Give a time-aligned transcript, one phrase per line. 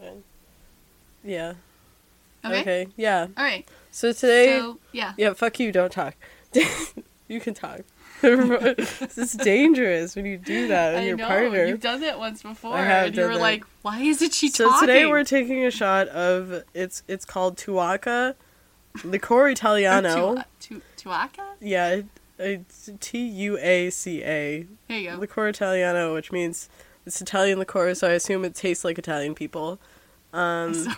[0.00, 0.22] fine.
[1.24, 1.54] Yeah.
[2.44, 2.60] Okay.
[2.60, 2.86] Okay.
[2.96, 3.26] Yeah.
[3.36, 3.66] All right.
[3.90, 5.12] So today, So yeah.
[5.16, 5.72] yeah, fuck you.
[5.72, 6.14] Don't talk.
[7.28, 7.80] you can talk.
[8.22, 11.64] it's dangerous when you do that with I your know partner.
[11.66, 13.42] you've done it once before, I have and you done were that.
[13.42, 17.24] like, "Why isn't she so talking?" So today we're taking a shot of it's it's
[17.24, 18.34] called Tuaca
[19.04, 20.42] Liqueur Italiano.
[20.60, 21.44] Tu- Tuaca.
[21.60, 22.00] yeah,
[22.40, 25.16] it's T U A C A There you go.
[25.18, 26.68] Liqueur Italiano, which means
[27.08, 29.78] it's Italian liqueur, so I assume it tastes like Italian people.
[30.32, 30.94] Um,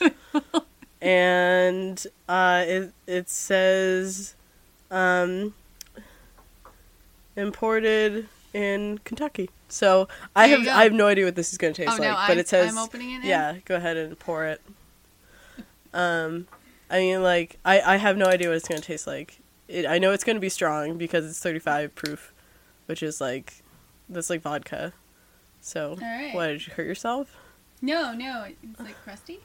[1.02, 4.36] and uh, it it says
[4.90, 5.54] um,
[7.36, 9.50] imported in Kentucky.
[9.68, 10.68] So I There have.
[10.68, 12.38] I have no idea what this is going to taste oh like, no, but I'm,
[12.38, 13.24] it says I'm opening it.
[13.24, 13.56] Yeah.
[13.64, 14.60] Go ahead and pour it.
[15.92, 16.46] Um,
[16.88, 19.40] I mean, like I I have no idea what it's going to taste like.
[19.66, 22.32] It, I know it's going to be strong because it's 35 proof,
[22.86, 23.62] which is like
[24.08, 24.92] that's like vodka.
[25.60, 26.34] So right.
[26.34, 27.36] what did you hurt yourself?
[27.82, 29.40] No, no, it's like crusty.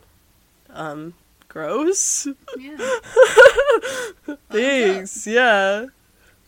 [0.70, 1.14] Um,
[1.48, 2.28] gross.
[2.58, 2.78] Yeah.
[4.52, 5.28] Thanks.
[5.28, 5.88] Yeah.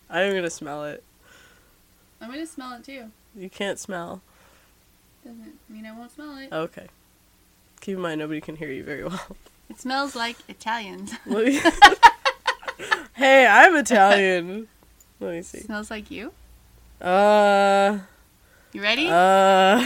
[0.10, 1.04] I'm gonna smell it.
[2.22, 3.12] I'm gonna smell it too.
[3.36, 4.22] You can't smell.
[5.24, 6.52] Doesn't mean I won't smell it.
[6.52, 6.88] Okay.
[7.82, 9.38] Keep in mind nobody can hear you very well.
[9.70, 11.14] It smells like Italians.
[13.18, 14.68] Hey, I'm Italian.
[15.20, 15.62] Let me see.
[15.62, 16.32] smells like you.
[17.02, 17.98] Uh.
[18.78, 19.08] You ready?
[19.10, 19.80] Uh.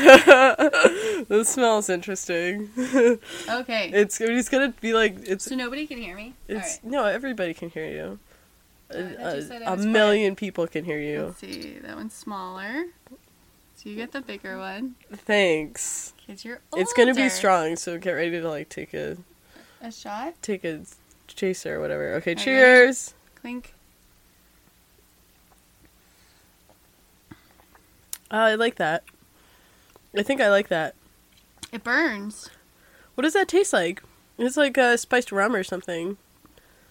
[1.29, 2.69] this smells interesting.
[3.49, 3.89] okay.
[3.93, 6.33] it's it's gonna be like it's so nobody can hear me.
[6.49, 6.91] It's right.
[6.91, 8.19] no everybody can hear you.
[8.93, 9.93] Uh, I thought you said I a, a was quiet.
[9.93, 11.27] million people can hear you.
[11.27, 11.79] Let's see.
[11.81, 12.87] That one's smaller.
[13.77, 14.95] So you get the bigger one.
[15.13, 16.11] Thanks.
[16.27, 19.15] Cause you're It's gonna be strong, so get ready to like take a
[19.81, 20.33] A shot.
[20.41, 20.81] take a
[21.27, 22.15] chaser or whatever.
[22.15, 22.43] Okay, Okay.
[22.43, 23.13] cheers.
[23.35, 23.73] Clink.
[28.31, 29.03] Uh, I like that.
[30.17, 30.95] I think I like that.
[31.71, 32.49] It burns.
[33.15, 34.01] What does that taste like?
[34.37, 36.17] It's like uh, spiced rum or something,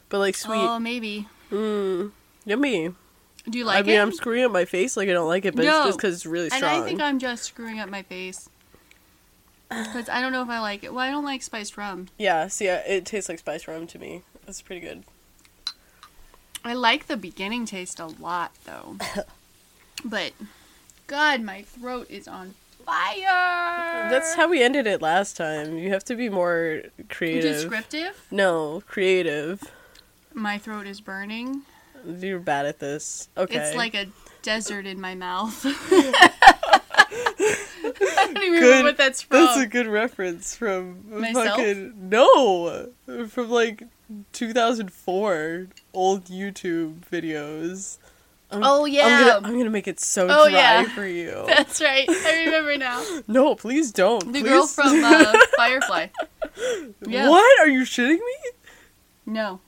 [0.08, 0.58] but like sweet.
[0.58, 1.26] Oh, maybe.
[1.50, 2.12] Mmm,
[2.44, 2.94] yummy.
[3.48, 3.88] Do you like it?
[3.88, 4.00] I mean.
[4.00, 5.78] I'm screwing up my face like I don't like it, but No.
[5.78, 6.62] it's just because it's really strong.
[6.74, 6.84] and.
[6.84, 8.48] I think I'm just screwing up my face.
[9.68, 10.92] Because I don't know if I like it.
[10.92, 12.08] Well, I don't like spiced rum.
[12.18, 14.22] Yeah, see, uh, it tastes like spiced rum to me.
[14.44, 15.04] That's pretty good.
[16.64, 18.96] I like the beginning taste a lot, though.
[20.04, 20.32] but,
[21.10, 22.54] God, my throat is on
[22.86, 24.08] fire.
[24.10, 25.76] That's how we ended it last time.
[25.76, 27.54] You have to be more creative.
[27.54, 28.28] descriptive.
[28.30, 29.60] No, creative.
[30.34, 31.62] My throat is burning.
[32.06, 33.28] You're bad at this.
[33.36, 33.56] Okay.
[33.56, 34.06] It's like a
[34.42, 35.60] desert in my mouth.
[35.66, 36.80] I
[38.32, 38.66] don't even Good.
[38.66, 39.46] remember what that's from.
[39.46, 41.56] That's a good reference from Myself?
[41.56, 42.90] fucking no,
[43.26, 43.82] from like
[44.32, 47.98] 2004 old YouTube videos.
[48.52, 50.82] I'm, oh I'm yeah, gonna I'm gonna make it so Oh, dry yeah.
[50.94, 51.44] for you.
[51.46, 52.04] that's right.
[52.08, 53.04] I remember now.
[53.28, 54.32] no, please don't.
[54.32, 54.42] The please.
[54.42, 56.08] girl from uh, Firefly.
[57.06, 57.28] Yeah.
[57.28, 57.60] What?
[57.60, 58.50] Are you shitting me?
[59.26, 59.60] No.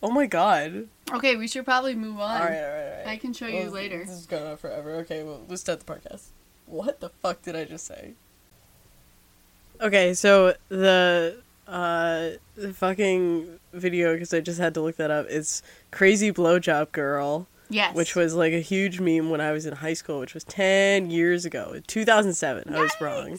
[0.00, 0.86] Oh my god.
[1.12, 2.40] Okay, we should probably move on.
[2.40, 3.06] All right, all right, all right.
[3.08, 4.04] I can show Well, you later.
[4.04, 4.92] This is going on forever.
[4.96, 6.26] Okay, well, let's start the podcast.
[6.66, 8.12] What the fuck did I just say?
[9.80, 15.26] Okay, so the uh the fucking video because I just had to look that up.
[15.28, 17.94] It's Crazy Blowjob Girl, Yes.
[17.94, 21.10] which was like a huge meme when I was in high school, which was 10
[21.10, 21.80] years ago.
[21.86, 22.74] 2007.
[22.74, 23.38] I was wrong.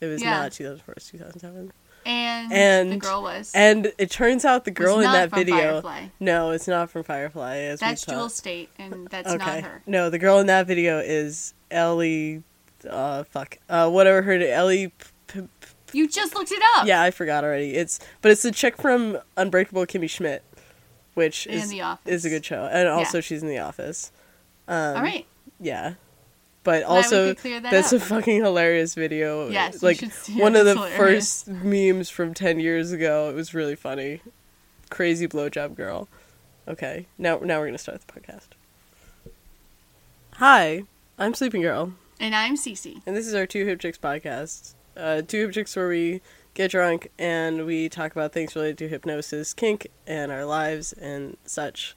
[0.00, 0.30] It was Yeah.
[0.40, 1.72] not 2004, it was 2007.
[2.06, 3.52] And, And- the girl was.
[3.54, 6.06] And it turns out the girl in that from video Firefly.
[6.20, 8.04] No, it's not from Firefly as That's.
[8.06, 9.36] Jewel Staite, and that's okay.
[9.60, 9.82] not her.
[9.86, 12.42] No, the girl in that video is Ellie.
[12.88, 13.58] Uh, fuck.
[13.68, 14.92] Uh, whatever her name Ellie.
[15.92, 16.86] You just looked it up.
[16.86, 17.74] yeah, I forgot already.
[17.74, 20.42] It's but it's the chick from Unbreakable Kimmy Schmidt,
[21.14, 22.12] which In is The Office.
[22.12, 23.22] is a good show, and also Yeah.
[23.22, 24.12] she's in The Office.
[24.68, 25.26] Um, All right.
[25.60, 25.94] Yeah,
[26.62, 28.02] but also that that's up.
[28.02, 29.48] a fucking hilarious video.
[29.48, 30.42] Yes, you like should see it.
[30.42, 31.44] one of the hilarious.
[31.44, 33.30] first memes from ten years ago.
[33.30, 34.20] It was really funny.
[34.90, 36.06] Crazy blowjob girl.
[36.68, 38.48] Okay, now now we're gonna start the podcast.
[40.34, 40.84] Hi,
[41.18, 43.00] I'm Sleeping Girl, And I'm Cece.
[43.06, 44.74] and this is our Two Hip Chicks podcast.
[44.98, 46.20] Uh, Two Chicks where we
[46.54, 51.36] get drunk and we talk about things related to hypnosis, kink, and our lives and
[51.44, 51.94] such.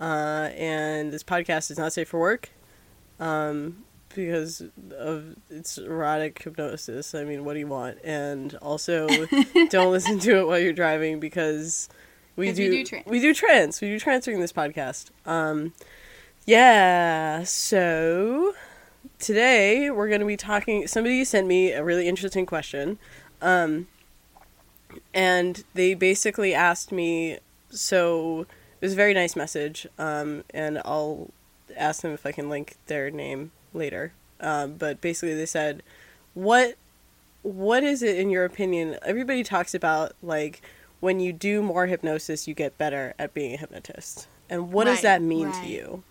[0.00, 2.50] Uh, and this podcast is not safe for work
[3.20, 3.84] um,
[4.14, 4.62] because
[4.96, 7.14] of its erotic hypnosis.
[7.14, 7.98] I mean, what do you want?
[8.02, 9.08] And also,
[9.70, 11.88] don't listen to it while you're driving because
[12.36, 13.06] we do we do trance.
[13.06, 13.80] we do trance.
[13.80, 15.10] We do trance during this podcast.
[15.26, 15.74] Um,
[16.46, 17.42] yeah.
[17.42, 18.54] So
[19.18, 20.86] today we're going to be talking.
[20.86, 22.98] Somebody sent me a really interesting question,
[23.42, 23.88] um,
[25.12, 27.38] and they basically asked me.
[27.70, 28.46] So
[28.80, 31.30] it was a very nice message, um, and I'll
[31.76, 34.12] ask them if I can link their name later.
[34.40, 35.82] Um, but basically, they said,
[36.34, 36.76] "What
[37.42, 38.98] what is it in your opinion?
[39.02, 40.62] Everybody talks about like
[41.00, 44.26] when you do more hypnosis, you get better at being a hypnotist.
[44.50, 46.02] And what does that mean to you?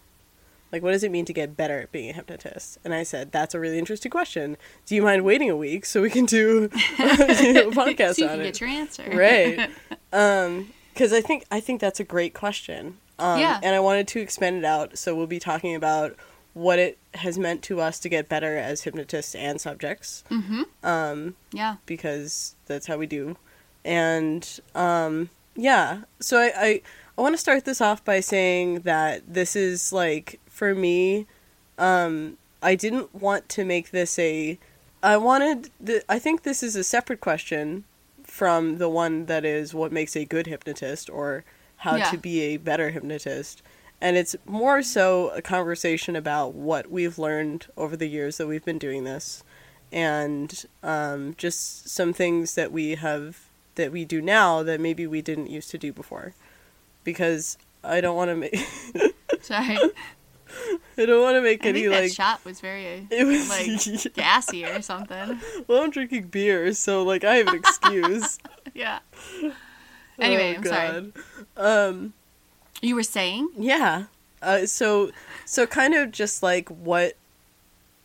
[0.71, 2.77] Like, what does it mean to get better at being a hypnotist?
[2.83, 4.57] And I said, that's a really interesting question.
[4.85, 6.67] Do you mind waiting a week so we can do a
[7.71, 8.43] podcast so you on can it?
[8.45, 9.03] get your answer.
[9.13, 9.69] right
[10.13, 13.59] um because i think i think that's a great question um Yeah.
[13.61, 16.15] and i wanted to expand it out so we'll be talking about
[16.53, 20.63] what it has meant to us to get better as hypnotists and subjects Mm-hmm.
[20.85, 21.75] um Yeah.
[21.85, 23.35] because that's how we do
[23.85, 26.81] and um yeah so i i,
[27.17, 31.25] I want to start this off by saying that this is like for me
[31.79, 34.57] um i didn't want to make this a
[35.03, 37.83] i wanted the, i think this is a separate question
[38.23, 41.43] from the one that is what makes a good hypnotist or
[41.77, 42.09] how Yeah.
[42.09, 43.61] to be a better hypnotist
[44.01, 48.65] and it's more so a conversation about what we've learned over the years that we've
[48.65, 49.43] been doing this
[49.91, 55.21] and um, just some things that we have that we do now that maybe we
[55.21, 56.33] didn't used to do before
[57.07, 58.54] because i don't want to make
[59.42, 59.77] Sorry.
[60.98, 63.50] i don't want to make I any think that like shot was very it was
[63.50, 65.39] like gassy or something.
[65.68, 68.38] well i'm drinking beer so like i have an excuse
[68.74, 69.00] Yeah.
[70.19, 71.13] Anyway, Oh, I'm sorry.
[71.56, 72.13] Um
[72.81, 73.50] You were saying?
[73.57, 74.04] Yeah.
[74.42, 75.12] Uh, so
[75.45, 77.13] so kind of just like what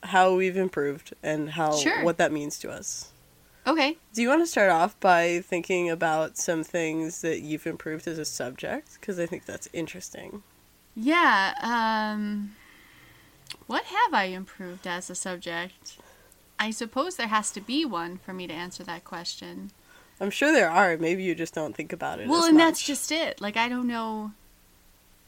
[0.03, 2.03] how we've improved and how Sure.
[2.05, 3.12] what that means to us.
[3.67, 3.97] Okay.
[4.13, 8.19] Do you want to start off by thinking about some things that you've improved as
[8.19, 10.43] a subject because I think that's interesting.
[10.97, 11.55] Yeah.
[11.63, 12.57] Um,
[13.67, 15.99] what have I improved as a subject?
[16.59, 19.71] I suppose there has to be one for me to answer that question.
[20.21, 20.97] I'm sure there are.
[20.97, 22.29] Maybe you just don't think about it.
[22.29, 23.41] Well, and that's just it.
[23.41, 24.33] Like I don't know.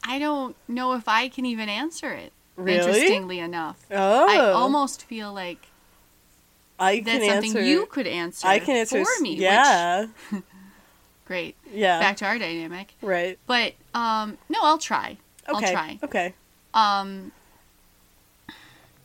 [0.06, 2.32] I don't know if I can even answer it.
[2.56, 2.78] Really?
[2.78, 4.28] Interestingly enough, oh.
[4.28, 5.66] I almost feel like
[6.78, 7.64] I that's can something answer.
[7.64, 8.46] you could answer.
[8.48, 9.04] I can answer.
[9.04, 9.30] for me.
[9.32, 10.06] which- Yeah.
[11.26, 11.56] great.
[11.72, 12.00] yeah.
[12.00, 12.94] Back to our dynamic.
[13.00, 13.38] right.
[13.46, 15.18] But um, no, I'll try.
[15.48, 15.66] Okay.
[15.66, 15.98] I'll try.
[16.02, 16.34] Okay.
[16.74, 17.32] Um,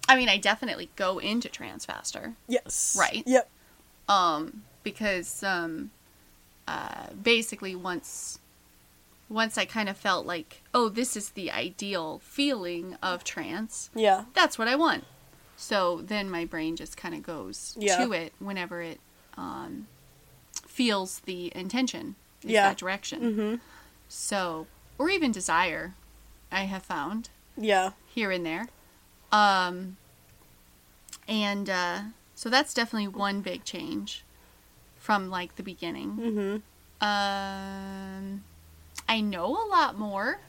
[0.07, 2.33] I mean, I definitely go into trance faster.
[2.48, 2.95] Yes.
[3.00, 3.24] Right.
[3.25, 3.50] Yep.
[4.07, 5.92] um, because um,
[6.68, 8.39] uh, basically once
[9.30, 13.92] once I kind of felt like, oh, this is the ideal feeling of trance.
[13.94, 14.24] Yeah.
[14.33, 15.04] That's what I want.
[15.61, 17.97] So then my brain just kind of goes Yeah.
[17.97, 19.01] to it whenever it
[19.38, 19.88] um,
[20.65, 22.15] feels the intention,
[22.45, 22.69] is Yeah.
[22.69, 23.21] that direction.
[23.21, 23.56] Mm-hmm.
[24.07, 24.67] So,
[24.97, 25.95] or even desire,
[26.50, 27.91] I have found Yeah.
[28.07, 28.69] here and there.
[29.33, 29.97] Um,
[31.27, 32.00] and uh,
[32.35, 34.23] so that's definitely one big change
[34.97, 36.15] from like the beginning.
[36.15, 37.06] Mm-hmm.
[37.06, 38.44] Um,
[39.09, 40.39] I know a lot more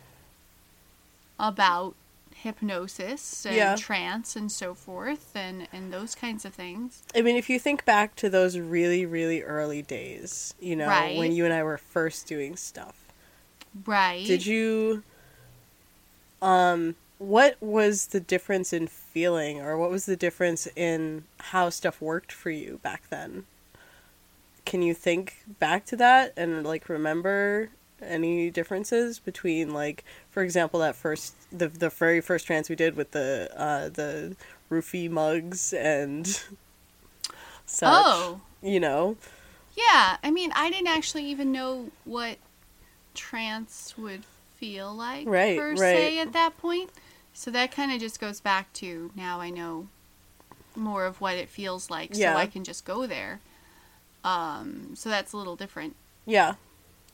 [1.38, 1.94] about
[2.42, 3.76] hypnosis and Yeah.
[3.76, 7.02] trance and so forth and, and those kinds of things.
[7.14, 11.16] I mean, if you think back to those really, really early days, you know, Right.
[11.16, 12.96] when you and I were first doing stuff,
[13.86, 14.26] Right.
[14.26, 15.02] did you,
[16.40, 22.00] um, what was the difference in feeling or what was the difference in how stuff
[22.00, 23.44] worked for you back then?
[24.64, 27.70] Can you think back to that and like remember
[28.02, 32.96] any differences between like for example that first the the very first trance we did
[32.96, 34.36] with the uh the
[34.70, 36.26] roofie mugs and
[37.66, 38.40] such Oh.
[38.62, 39.16] you know
[39.76, 42.36] Yeah, I mean, I didn't actually even know what
[43.14, 44.24] trance would
[44.56, 45.78] feel like Right, per right.
[45.78, 46.90] se at that point.
[47.32, 49.88] So that kind of just goes back to now I know
[50.76, 52.34] more of what it feels like, Yeah.
[52.34, 53.40] so I can just go there.
[54.24, 55.96] Um, so that's a little different.
[56.26, 56.54] yeah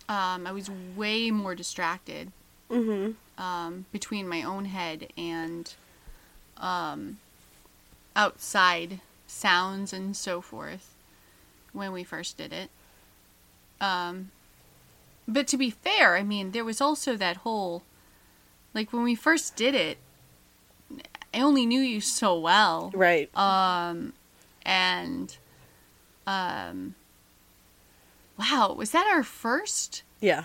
[0.09, 2.33] Um, I was way more distracted
[2.71, 5.75] mhm um, between my own head and
[6.57, 7.19] um,
[8.15, 10.95] outside sounds and so forth
[11.73, 12.71] when we first did it.
[13.81, 14.31] Um,
[15.29, 17.83] but to be fair, I mean, there was also that whole,
[18.73, 19.99] like when we first did it,
[21.35, 23.29] I only knew you so well, right.
[23.37, 24.15] Um,
[24.65, 25.37] and
[26.27, 26.95] um,
[28.39, 30.45] wow, was that our first yeah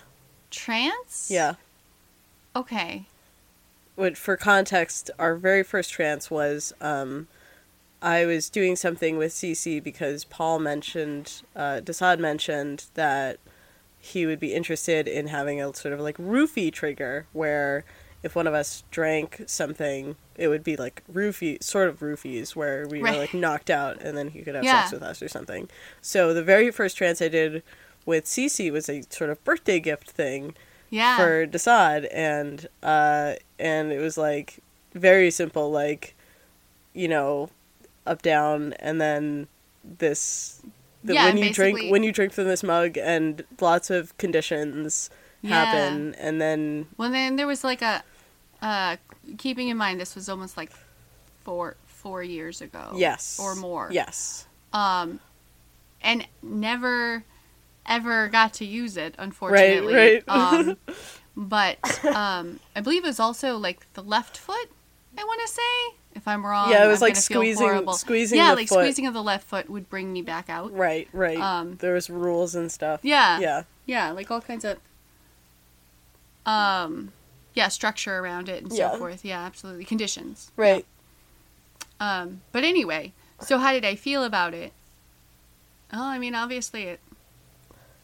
[0.49, 1.29] trance?
[1.29, 1.55] yeah
[2.55, 3.05] Okay.
[3.95, 7.27] But for context, our very first trance was um,
[8.01, 13.39] I was doing something with CC because Paul mentioned, uh, Desaad mentioned that
[13.99, 17.83] he would be interested in having a sort of like roofie trigger where
[18.23, 22.87] if one of us drank something, it would be like roofie, sort of roofies, where
[22.87, 23.13] we Right.
[23.13, 24.81] were like knocked out and then he could have Yeah.
[24.83, 25.69] sex with us or something.
[26.01, 27.63] So the very first trance I did
[28.05, 30.55] with CC was a sort of birthday gift thing
[30.89, 31.15] Yeah.
[31.17, 34.59] for Desaad, and uh, and it was like
[34.93, 36.15] very simple, like
[36.93, 37.49] you know,
[38.05, 39.47] up down, and then
[39.83, 40.61] this
[41.03, 45.09] that Yeah, when you drink when you drink from this mug and lots of conditions
[45.43, 48.03] happen and then Well, then there was like a,
[48.61, 48.97] uh,
[49.37, 50.71] keeping in mind this was almost like
[51.43, 52.93] four four years ago.
[52.95, 53.89] yes or more.
[53.91, 55.19] yes Um,
[56.01, 57.23] and never
[57.85, 59.93] ever got to use it, unfortunately.
[59.93, 60.23] right.
[60.27, 60.77] um,
[61.35, 64.69] but um, I believe it was also like the left foot.
[65.17, 66.69] I want to say, if I'm wrong.
[66.71, 68.79] Yeah, it was I'm like squeezing- squeezing Yeah, like foot.
[68.79, 70.71] squeezing of the left foot would bring me back out.
[70.73, 73.39] right right Um, there was rules and stuff Yeah.
[73.39, 74.77] yeah Yeah, like all kinds of
[76.45, 77.11] um
[77.53, 78.97] yeah, structure around it and so Yeah.
[78.97, 79.25] forth.
[79.25, 79.85] Yeah, absolutely.
[79.85, 80.51] Conditions.
[80.55, 80.85] right
[81.99, 84.73] Um but anyway, so how did I feel about it?
[85.93, 86.99] Oh, I mean, obviously it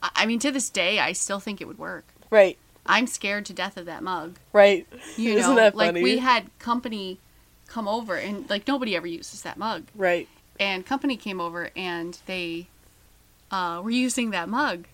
[0.01, 2.06] I mean, to this day, I still think it would work.
[2.30, 4.38] right I'm scared to death of that mug.
[4.54, 4.86] right
[5.18, 7.20] You Isn't know, that like we had company
[7.68, 9.84] come over and like nobody ever uses that mug.
[9.96, 10.27] right
[10.60, 12.68] And company came over and they
[13.51, 14.86] uh, were using that mug.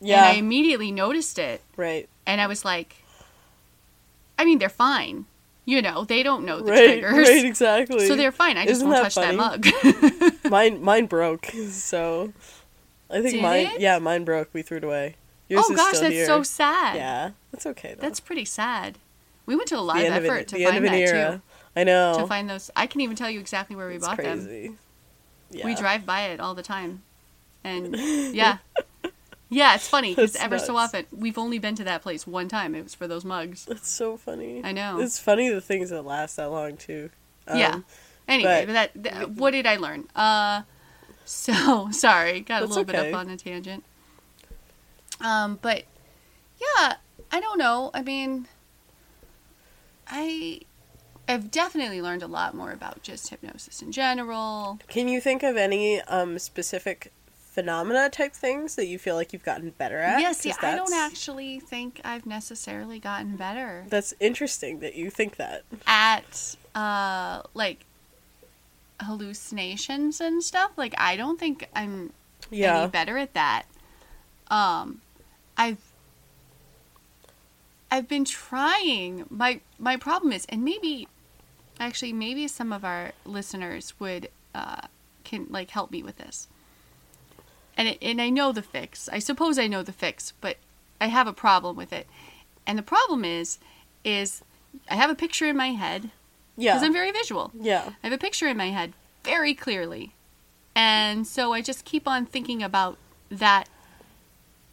[0.00, 1.60] yeah And I immediately noticed it.
[1.76, 2.97] right And I was like,
[4.38, 5.26] I mean, they're fine.
[5.64, 7.28] You know, they don't know the right triggers.
[7.28, 8.56] right exactly So they're fine.
[8.56, 10.44] I just Isn't won't that touch that mug.
[10.50, 12.32] mine mine broke so
[13.10, 13.80] I think Did mine it?
[13.80, 15.16] yeah mine broke we threw it away
[15.48, 16.26] Yours oh is gosh, still that's here.
[16.26, 16.96] so sad.
[16.96, 18.98] yeah that's okay though That's pretty sad.
[19.44, 20.94] We went to a lot the of end of, effort it, to find an that
[20.94, 21.42] era
[21.76, 22.18] I know.
[22.18, 24.38] To find those, I can even tell you exactly where we it's bought them.
[24.38, 24.72] crazy
[25.50, 25.64] yeah.
[25.66, 27.02] We drive by it all the time,
[27.64, 28.58] and yeah,
[29.48, 32.74] yeah, it's funny because ever so often we've only been to that place one time.
[32.74, 33.64] It was for those mugs.
[33.64, 34.60] That's so funny.
[34.64, 35.00] I know.
[35.00, 37.10] It's funny the things that last that long too.
[37.54, 37.74] yeah.
[37.74, 37.84] Um,
[38.28, 40.06] Anyway, but- but that, th- what did I learn?
[40.14, 40.62] Uh,
[41.24, 43.10] so sorry, got a little bit okay.
[43.10, 43.84] up on a tangent.
[45.20, 45.84] Um, but
[46.60, 46.96] yeah,
[47.32, 47.90] I don't know.
[47.94, 48.46] I mean,
[50.06, 50.60] I
[51.26, 54.78] I've definitely learned a lot more about just hypnosis in general.
[54.88, 57.12] Can you think of any um specific
[57.58, 60.20] phenomena type things that you feel like you've gotten better at?
[60.20, 65.36] Yes, yeah, I don't actually think I've necessarily gotten better That's interesting that you think
[65.36, 65.64] that.
[65.86, 67.84] at uh like
[69.00, 70.70] hallucinations and stuff.
[70.76, 72.12] Like I don't think I'm
[72.50, 72.82] Yeah.
[72.82, 73.64] any better at that.
[74.48, 75.00] Um,
[75.56, 75.82] I've
[77.90, 79.24] I've been trying.
[79.30, 81.08] My my problem is, and maybe
[81.80, 84.82] actually maybe some of our listeners would uh,
[85.24, 86.48] can like help me with this.
[87.78, 89.08] And it, and I know the fix.
[89.10, 90.56] I suppose I know the fix, but
[91.00, 92.06] I have a problem with it.
[92.66, 93.58] And the problem is,
[94.04, 94.42] is
[94.90, 96.10] I have a picture in my head
[96.56, 96.72] Yeah.
[96.74, 97.52] because I'm very visual.
[97.54, 97.92] yeah.
[98.02, 98.92] I have a picture in my head
[99.24, 100.12] very clearly.
[100.74, 102.98] And so I just keep on thinking about
[103.30, 103.68] that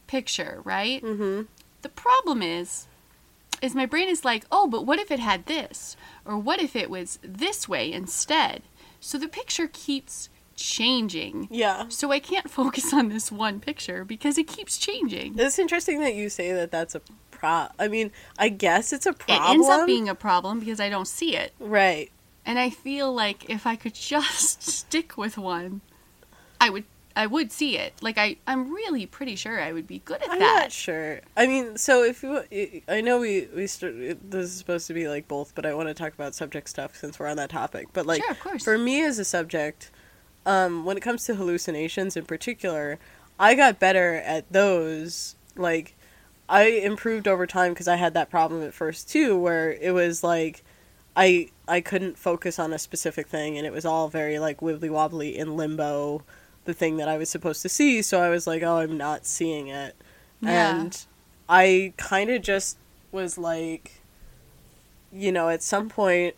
[0.08, 1.02] picture, right?
[1.04, 1.48] Mhm.
[1.82, 2.88] The problem is
[3.62, 5.96] is my brain is like, "Oh, but what if it had this?
[6.26, 8.64] Or what if it was this way instead?"
[9.00, 11.48] So the picture keeps changing.
[11.52, 11.86] Yeah.
[11.90, 15.38] So I can't focus on this one picture because it keeps changing.
[15.38, 19.14] It's interesting that you say that that's a pro I mean, I guess it's a
[19.14, 19.44] problem.
[19.48, 21.54] It ends up being a problem because I don't see it.
[21.60, 22.12] right.
[22.48, 25.82] And I feel like if I could just stick with one,
[26.62, 26.84] I would
[27.16, 27.94] I would see it.
[28.02, 30.34] Like I I'm really pretty sure I would be good at that.
[30.34, 31.22] I'm not sure.
[31.36, 32.44] I mean, so if you,
[32.88, 35.88] I know we we start, this is supposed to be like both, but I want
[35.88, 37.88] to talk about subject stuff since we're on that topic.
[37.94, 38.64] But like, Sure, of course.
[38.64, 39.90] for me as a subject,
[40.46, 43.00] um, when it comes to hallucinations in particular,
[43.40, 45.36] I got better at those.
[45.56, 45.96] Like,
[46.48, 50.24] I improved over time because I had that problem at first too, where it was
[50.24, 50.64] like,
[51.16, 54.90] I I couldn't focus on a specific thing, and it was all very like wibbly
[54.90, 56.24] wobbly in limbo.
[56.66, 59.26] The thing that I was supposed to see, so I was like, "Oh, I'm not
[59.26, 59.96] seeing it."
[60.42, 60.82] Yeah.
[60.82, 61.06] and
[61.48, 62.78] I kind of just
[63.12, 64.02] was like,
[65.14, 66.36] you know, at some point,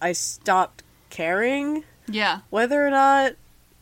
[0.00, 2.40] I stopped caring Yeah.
[2.50, 3.34] whether or not,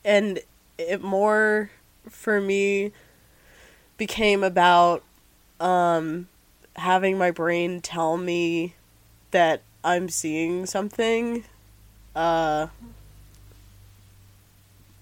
[0.05, 0.41] and
[0.79, 1.71] it more
[2.09, 2.93] for me
[3.97, 5.03] became about
[5.61, 6.29] um,
[6.77, 8.75] having my brain tell me
[9.31, 11.45] that I'm seeing something.
[12.15, 12.69] Uh,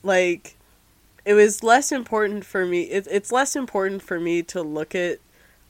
[0.02, 0.56] like
[1.24, 5.18] it was less important for me it, it's less important for me to look at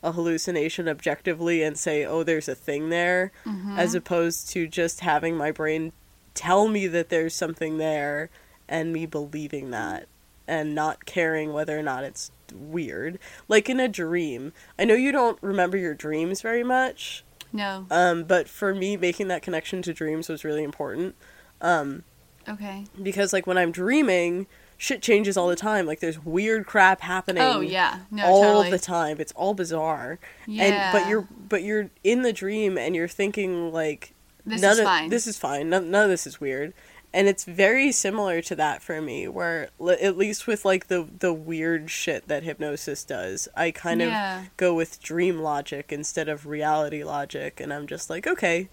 [0.02, 3.78] a hallucination objectively and say oh there's a thing there Mm-hmm.
[3.78, 5.92] as opposed to just having my brain
[6.34, 8.28] tell me that there's something there
[8.68, 10.06] and me believing that
[10.46, 15.10] and not caring whether or not it's weird like in a dream i know you
[15.12, 17.86] don't remember your dreams very much No.
[17.90, 21.14] um, but for me making that connection to dreams was really important
[21.60, 22.02] um,
[22.46, 22.84] Okay.
[23.02, 25.86] because like when I'm dreaming, shit changes all the time.
[25.86, 27.42] Like there's weird crap happening.
[27.42, 28.00] Oh yeah.
[28.10, 28.26] No.
[28.26, 28.70] all totally.
[28.70, 29.16] the time.
[29.18, 30.18] It's all bizarre.
[30.46, 30.64] Yeah.
[30.64, 34.12] And but you're but you're in the dream and you're thinking like
[34.46, 35.10] This none is of fine.
[35.10, 35.70] this is fine.
[35.70, 36.72] None, none of this is weird.
[37.14, 41.06] and it's very similar to that for me where li- at least with like the
[41.20, 44.42] the weird shit that hypnosis does i kind Yeah.
[44.42, 48.68] of go with dream logic instead of reality logic and i'm just like okay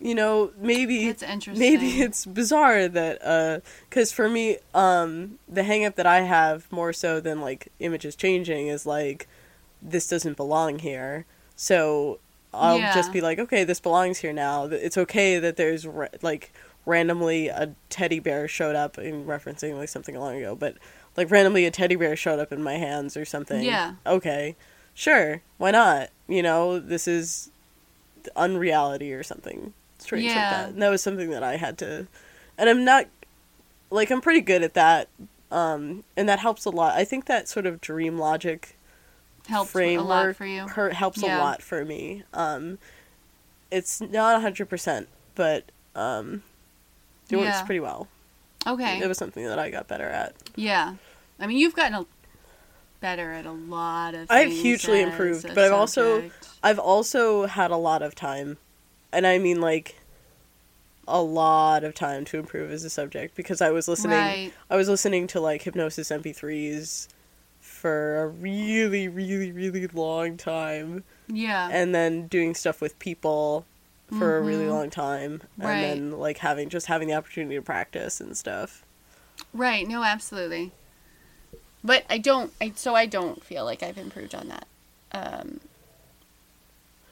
[0.00, 1.60] you know maybe That's interesting.
[1.60, 6.66] maybe it's bizarre that uh because for me um the hang up that i have
[6.72, 9.28] more so than like images changing is like
[9.80, 12.18] this doesn't belong here so
[12.56, 12.94] i'll Yeah.
[12.94, 14.64] just be like okay this belongs here now.
[14.66, 16.52] It's okay that there's ra- like
[16.84, 20.76] randomly a teddy bear showed up in referencing like something long ago but
[21.16, 23.62] like randomly a teddy bear showed up in my hands or something.
[23.62, 23.94] Yeah.
[24.06, 24.54] okay.
[24.94, 25.42] Sure.
[25.58, 26.10] Why not?
[26.28, 27.50] You know this is
[28.34, 29.72] unreality or something.
[29.98, 30.50] Strange like Yeah.
[30.50, 30.68] that.
[30.70, 32.06] And that was something that i had to
[32.58, 33.06] and i'm not
[33.90, 35.08] like i'm pretty good at that
[35.50, 36.94] um and that helps a lot.
[36.94, 38.75] I think that sort of dream logic
[39.46, 40.66] helped a lot for you.
[40.68, 42.78] her- helps a lot for me um
[43.70, 46.42] it's not 100% but um
[47.30, 48.08] it works pretty well
[48.66, 49.00] Okay.
[49.00, 50.94] it was something that i got better at Yeah.
[51.38, 52.06] I mean, you've gotten a,
[53.00, 56.30] better at a lot of I've hugely improved, but I've also-
[56.62, 58.56] I've also had a lot of time,
[59.12, 59.96] and I mean like
[61.06, 64.16] a lot of time to improve as a subject because I was listening.
[64.18, 64.52] Right.
[64.70, 67.06] I was listening to like hypnosis MP3s
[67.66, 71.68] for a really, really, really long time, Yeah.
[71.70, 73.66] and then doing stuff with people
[74.18, 74.70] for a really Mhm.
[74.70, 75.72] long time, Right.
[75.74, 75.82] and
[76.12, 78.84] then like having just having the opportunity to practice and stuff.
[79.52, 79.86] Right.
[79.86, 80.72] No, absolutely.
[81.82, 82.52] But I don't.
[82.60, 84.66] I so I don't feel like I've improved on that.
[85.12, 85.60] Um,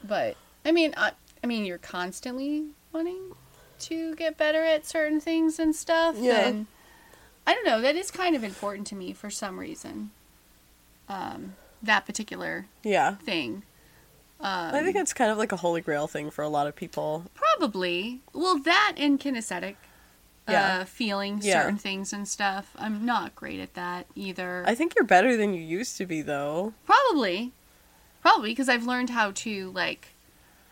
[0.03, 1.11] but I mean, I,
[1.43, 3.35] I mean, you're constantly wanting
[3.79, 6.15] to get better at certain things and stuff.
[6.17, 6.47] Yeah.
[6.47, 6.67] And
[7.45, 7.81] I don't know.
[7.81, 10.11] That is kind of important to me for some reason.
[11.09, 13.15] Um, that particular Yeah.
[13.15, 13.63] thing.
[14.39, 16.75] Um, I think it's kind of like a holy grail thing for a lot of
[16.75, 17.25] people.
[17.33, 18.21] Probably.
[18.33, 19.75] Well, that and kinesthetic.
[20.47, 20.79] Yeah.
[20.81, 21.61] Uh, feeling Yeah.
[21.63, 22.71] certain things and stuff.
[22.77, 24.63] I'm not great at that either.
[24.67, 26.73] I think you're better than you used to be, though.
[26.85, 27.51] Probably.
[28.21, 30.09] Probably because I've learned how to, like,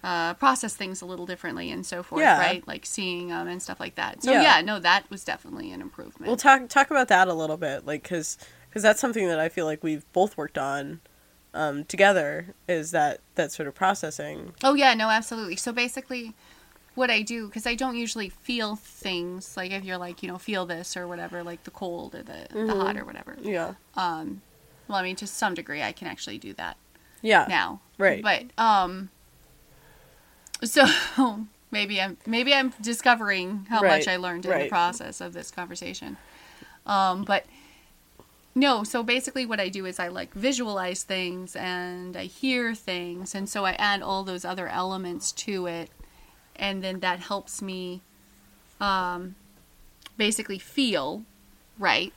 [0.04, 2.38] uh, process things a little differently and so forth, Yeah.
[2.38, 2.68] right?
[2.68, 4.22] Like seeing them and stuff like that.
[4.22, 4.42] So, Yeah.
[4.58, 4.62] yeah.
[4.62, 6.28] no, that was definitely an improvement.
[6.28, 8.38] We'll talk talk about that a little bit, like because
[8.82, 11.02] that's something that I feel like we've both worked on
[11.54, 12.48] um, together.
[12.68, 14.54] Is that that sort of processing?
[14.64, 15.56] oh, yeah, no, absolutely.
[15.58, 16.34] So basically,
[16.96, 20.38] what I do, because I don't usually feel things, like if you're like, you know,
[20.38, 23.38] feel this or whatever, like the cold or the, the hot or whatever.
[23.42, 24.42] Yeah, Um,
[24.88, 26.78] well, I mean, to some degree, I can actually do that.
[27.22, 27.80] yeah, now.
[27.98, 28.22] Right.
[28.24, 29.10] But um
[30.64, 30.86] so
[31.72, 35.52] maybe I'm maybe I'm discovering how Right, much I learned in the process of this
[35.52, 36.18] conversation.
[36.86, 37.46] Um but
[38.56, 43.34] no, so basically what I do is I like visualize things and I hear things
[43.36, 45.90] and so I add all those other elements to it
[46.56, 48.02] and then that helps me
[48.80, 49.36] um
[50.18, 51.24] basically feel
[51.80, 52.14] right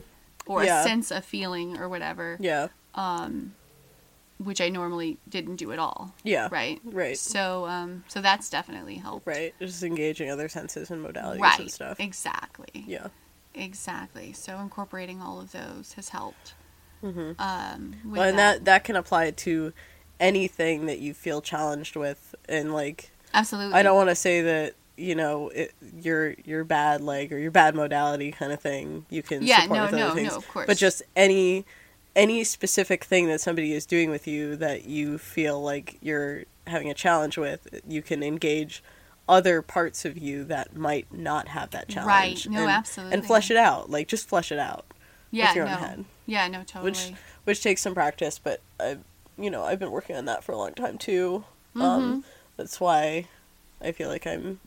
[0.46, 0.80] or Yeah.
[0.80, 3.54] a sense of feeling or whatever yeah, um,
[4.38, 6.14] which I normally didn't do at all.
[6.22, 6.48] yeah.
[6.50, 6.78] Right.
[6.84, 9.26] right, So, um, so that's definitely helped.
[9.26, 9.54] right.
[9.58, 11.60] Just engaging other senses and modalities Right.
[11.60, 11.98] and stuff.
[11.98, 12.84] Exactly.
[12.86, 13.08] Yeah,
[13.56, 14.32] Exactly.
[14.32, 16.54] So incorporating all of those has helped.
[17.02, 17.34] Mhm.
[17.38, 19.72] Um, with well, and that that can apply to
[20.20, 23.74] anything that you feel challenged with, and like absolutely.
[23.74, 27.50] I don't want to say that you know it, your your bad leg or your
[27.50, 29.04] bad modality kind of thing.
[29.10, 30.66] You can Yeah, support no, with other no, things, no, of course.
[30.66, 31.64] but just any
[32.14, 36.88] any specific thing that somebody is doing with you that you feel like you're having
[36.90, 38.82] a challenge with, you can engage
[39.28, 42.46] other parts of you that might not have that challenge.
[42.46, 42.52] Right.
[42.52, 43.14] No, and, absolutely.
[43.14, 43.90] And flesh it out.
[43.90, 44.84] Like just flesh it out,
[45.30, 45.76] yeah, your own no.
[45.76, 46.04] head.
[46.26, 46.90] Yeah, no, totally.
[46.90, 47.12] which
[47.44, 48.38] which takes some practice.
[48.38, 48.98] But I,
[49.38, 51.44] you know, I've been working on that for a long time too.
[51.74, 51.82] Mm-hmm.
[51.82, 52.24] Um,
[52.56, 53.26] that's why
[53.80, 54.60] I feel like I'm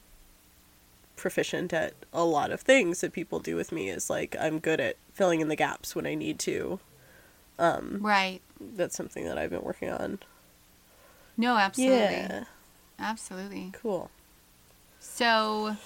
[1.16, 3.90] proficient at a lot of things that people do with me.
[3.90, 6.80] Is like I'm good at filling in the gaps when I need to.
[7.58, 8.40] Um, right.
[8.62, 10.20] that's something that I've been working on.
[11.36, 11.98] No, absolutely.
[11.98, 12.44] Yeah,
[12.98, 13.72] Absolutely.
[13.74, 14.10] cool.
[15.00, 15.78] So,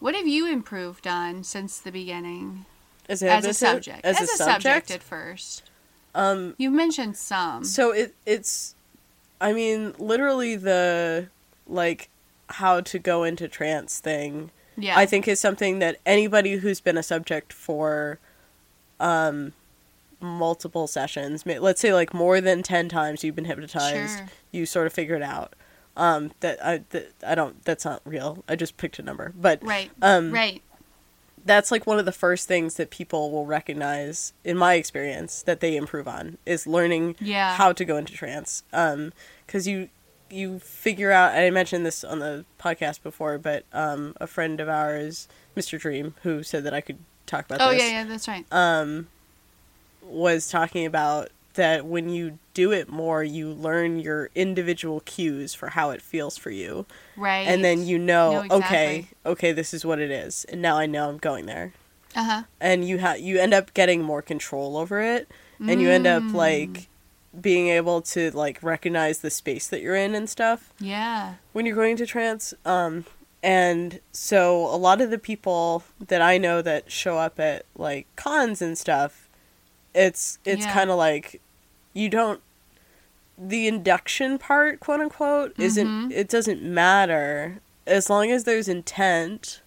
[0.00, 2.64] what have you improved on since the beginning
[3.08, 4.04] As, as a subject?
[4.04, 5.70] as, a, subject, at first.
[6.14, 7.64] um, You mentioned some.
[7.64, 8.74] So it it's
[9.40, 11.28] I mean literally the
[11.66, 12.08] like
[12.48, 14.96] how to go into trance thing yeah.
[14.98, 18.18] I think is something that anybody who's been a subject for
[19.00, 19.52] um
[20.20, 24.28] multiple sessions, let's say like more than 10 times you've been hypnotized, Sure.
[24.52, 25.54] you sort of figure it out.
[25.96, 28.44] Um that I that I don't that's not real.
[28.48, 29.32] I just picked a number.
[29.38, 29.90] But Right.
[30.00, 30.62] um right.
[31.44, 35.60] that's like one of the first things that people will recognize in my experience that
[35.60, 37.54] they improve on is learning Yeah.
[37.56, 39.12] how to go into trance um
[39.46, 39.88] because you
[40.30, 41.34] you figure out.
[41.34, 45.78] I mentioned this on the podcast before, but um, a friend of ours, Mr.
[45.78, 48.46] Dream, who said that I could talk about Oh this, yeah, yeah, that's right.
[48.50, 49.08] um,
[50.02, 55.70] was talking about that when you do it more, you learn your individual cues for
[55.70, 56.86] how it feels for you,
[57.16, 57.46] right.
[57.48, 59.08] and then you know, No, okay, exactly.
[59.26, 61.72] okay, this is what it is, and now I know I'm going there
[62.14, 62.42] Uh huh.
[62.60, 65.28] and you have you end up getting more control over it
[65.60, 66.34] and you end up Mm.
[66.34, 66.88] like
[67.40, 71.34] being able to like recognize the space that you're in and stuff Yeah.
[71.52, 73.06] when you're going to trance um
[73.42, 78.06] and so a lot of the people that I know that show up at like
[78.16, 79.21] cons and stuff
[79.94, 80.72] it's it's Yeah.
[80.72, 81.40] kind of like
[81.92, 82.40] you don't
[83.38, 86.12] the induction part quote unquote isn't Mhm.
[86.12, 89.60] it doesn't matter as long as there's intent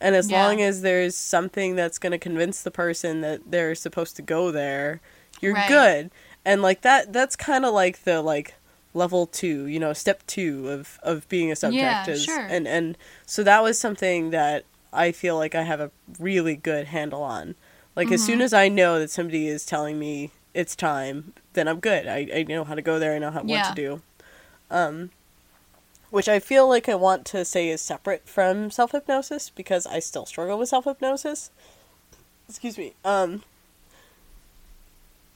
[0.00, 0.44] and as Yeah.
[0.46, 4.50] long as there's something that's going to convince the person that they're supposed to go
[4.50, 5.00] there
[5.40, 5.68] you're Right.
[5.68, 6.10] good
[6.44, 8.54] and like that that's kind of like the like
[8.92, 12.46] level 2 you know step 2 of of being a subject Yeah, is sure.
[12.48, 16.86] and and so that was something that I feel like I have a really good
[16.88, 17.54] handle on
[17.96, 18.26] like as Mm-hmm.
[18.26, 22.06] soon as I know that somebody is telling me it's time, then I'm good.
[22.06, 23.14] I, I know how to go there.
[23.14, 24.02] I know how, what to do.
[24.70, 25.10] Um,
[26.10, 29.98] which I feel like I want to say is separate from self hypnosis because I
[29.98, 31.50] still struggle with self hypnosis.
[32.48, 32.94] Excuse me.
[33.04, 33.42] Um,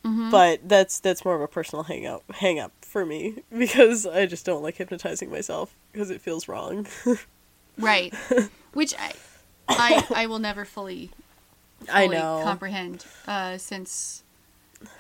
[0.05, 0.31] Mhm.
[0.31, 4.27] but that's that's more of a personal hang up hang up for me because I
[4.27, 6.87] just don't like hypnotizing myself because it feels wrong.
[7.77, 8.13] Right.
[8.73, 9.13] Which I,
[9.69, 11.11] I, I will never fully,
[11.91, 12.41] I fully know.
[12.45, 13.05] comprehend.
[13.27, 14.23] Uh, since,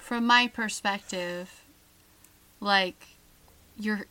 [0.00, 1.62] from my perspective,
[2.60, 3.06] like,
[3.78, 4.06] you're,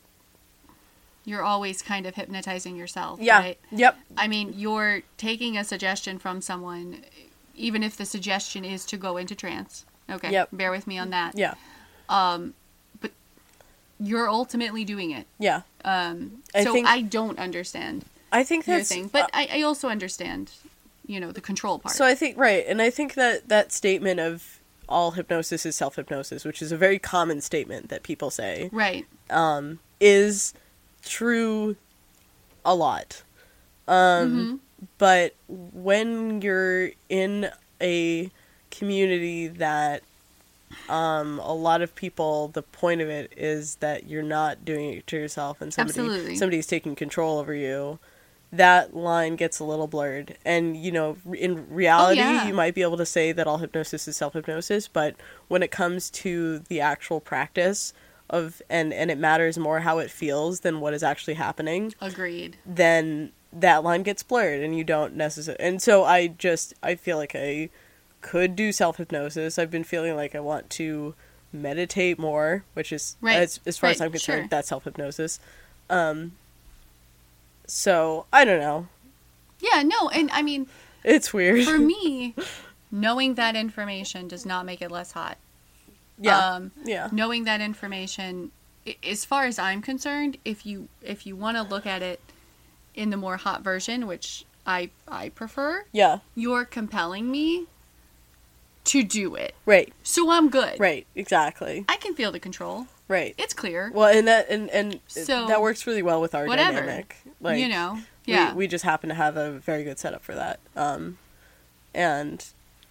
[1.24, 3.20] you're always kind of hypnotizing yourself.
[3.20, 3.38] yeah.
[3.38, 3.58] Right?
[3.70, 3.96] Yep.
[4.16, 7.04] I mean, you're taking a suggestion from someone,
[7.54, 9.84] even if the suggestion is to go into trance.
[10.10, 10.30] Okay.
[10.32, 10.48] Yep.
[10.52, 11.36] Bear with me on that.
[11.36, 11.54] Yeah.
[12.08, 12.54] Um,
[13.00, 13.10] but
[14.00, 15.26] you're ultimately doing it.
[15.38, 15.62] Yeah.
[15.84, 19.62] Um, I so think- I don't understand I think your that's thing, but I, I
[19.62, 20.50] also understand,
[21.08, 21.94] you know, the control part.
[21.96, 25.96] So I think right, and I think that that statement of all hypnosis is self
[25.96, 29.06] hypnosis, which is a very common statement that people say, right.
[29.30, 30.54] um, is
[31.02, 31.74] true
[32.64, 33.22] a lot.
[33.88, 34.60] Um,
[34.98, 38.30] But when you're in a
[38.70, 40.02] community that
[40.88, 45.06] um, a lot of people, the point of it is that you're not doing it
[45.08, 46.36] to yourself, and somebody Absolutely.
[46.36, 47.98] somebody's taking control over you.
[48.50, 52.46] That line gets a little blurred, and you know, in reality, yeah.
[52.46, 55.16] you might be able to say that all hypnosis is self hypnosis, but
[55.48, 57.92] when it comes to the actual practice
[58.30, 62.56] of and and it matters more how it feels than what is actually happening, Agreed.
[62.64, 67.16] then that line gets blurred and you don't necessarily and so i just i feel
[67.16, 67.68] like i
[68.20, 71.14] could do self-hypnosis i've been feeling like i want to
[71.52, 74.48] meditate more which is Right, as, as far as i'm concerned sure.
[74.50, 75.40] that's self-hypnosis
[75.88, 76.32] um
[77.68, 78.88] so i don't know
[79.60, 80.66] Yeah, no, and I mean,
[81.04, 82.34] it's weird for me,
[82.92, 85.36] knowing that information does not make it less hot.
[86.20, 88.50] yeah Um, yeah knowing that information,
[88.86, 92.20] i- as far as I'm concerned, if you if you want to look at it
[92.94, 97.66] in the more hot version, which I I prefer, yeah you're compelling me
[98.84, 99.54] to do it.
[99.66, 100.78] right So I'm good.
[100.80, 102.86] right exactly I can feel the control.
[103.08, 103.90] Right It's clear.
[103.94, 106.80] well and that and and So, that works really well with our whatever.
[106.80, 107.98] dynamic like you know.
[108.26, 108.52] Yeah.
[108.54, 111.16] we, just happen to have a very good setup for that um
[111.94, 112.44] and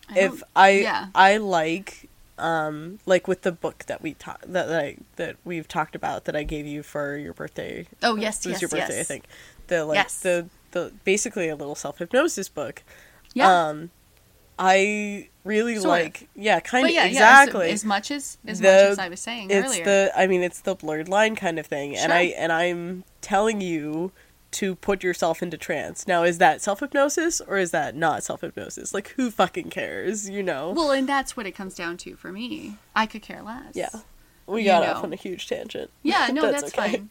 [0.10, 1.08] I if I yeah.
[1.14, 5.68] I like um like with the book that we talked that, that I that we've
[5.68, 7.88] talked about that I gave you for your birthday.
[8.04, 8.46] Oh, yes, yes.
[8.46, 9.02] it was yes, your birthday, yes.
[9.02, 9.26] I think.
[9.68, 10.20] The like Yes.
[10.22, 12.84] the the basically a little self hypnosis book.
[13.34, 13.52] Yeah.
[13.68, 13.90] Um,
[14.60, 15.90] I really Sort of.
[15.90, 17.68] like yeah, kind of yeah, exactly.
[17.68, 19.84] Yeah, as, as much as as The- much as I was saying it's earlier.
[19.86, 23.62] the I mean it's the blurred line kind of thing, and I and I'm telling
[23.62, 24.12] you
[24.50, 26.08] to put yourself into trance.
[26.08, 28.94] Now, is that self hypnosis or is that not self hypnosis?
[28.94, 30.30] Like, who fucking cares?
[30.30, 30.72] You know?
[30.72, 32.78] well, and that's what it comes down to for me.
[32.96, 33.76] I could care less.
[33.76, 33.90] Yeah.
[34.48, 34.94] We You got know.
[34.94, 35.92] off on a huge tangent.
[36.04, 37.10] Yeah, no, that's, fine.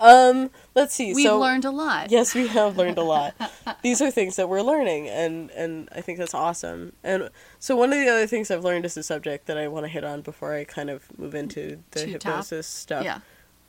[0.00, 1.12] Um, let's see.
[1.12, 2.10] We've so learned a lot.
[2.10, 3.34] yes, we have learned a lot.
[3.82, 6.92] These are things that we're learning, and and I think that's awesome.
[7.02, 9.84] And so one of the other things I've learned is a subject that I want
[9.84, 12.12] to hit on before I kind of move into the To top.
[12.12, 13.04] hypnosis stuff.
[13.04, 13.18] Yeah.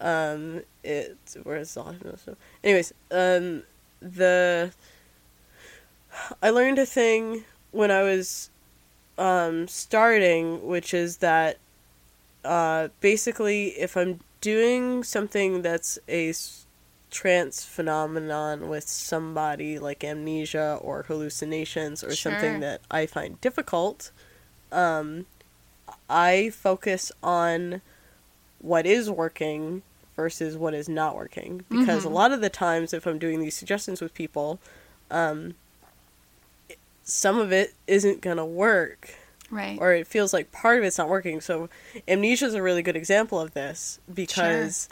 [0.01, 2.37] Um, it's where's all hypnosis stuff?
[2.63, 3.63] Anyways, um,
[4.01, 4.71] the
[6.41, 8.49] I learned a thing when I was
[9.17, 11.57] um starting, which is that
[12.45, 16.33] uh basically if I'm doing something that's a
[17.11, 22.31] trance phenomenon with somebody like amnesia or hallucinations or Sure.
[22.31, 24.11] something that I find difficult,
[24.71, 25.25] um
[26.07, 27.81] I focus on
[28.59, 29.81] what is working
[30.15, 31.65] versus what is not working.
[31.69, 34.59] Because a lot of the times, if I'm doing these suggestions with people,
[35.09, 35.55] um,
[37.03, 39.15] some of it isn't gonna work
[39.51, 39.77] Right.
[39.79, 41.41] or it feels like part of it's not working.
[41.41, 41.69] So
[42.07, 44.89] amnesia is a really good example of this because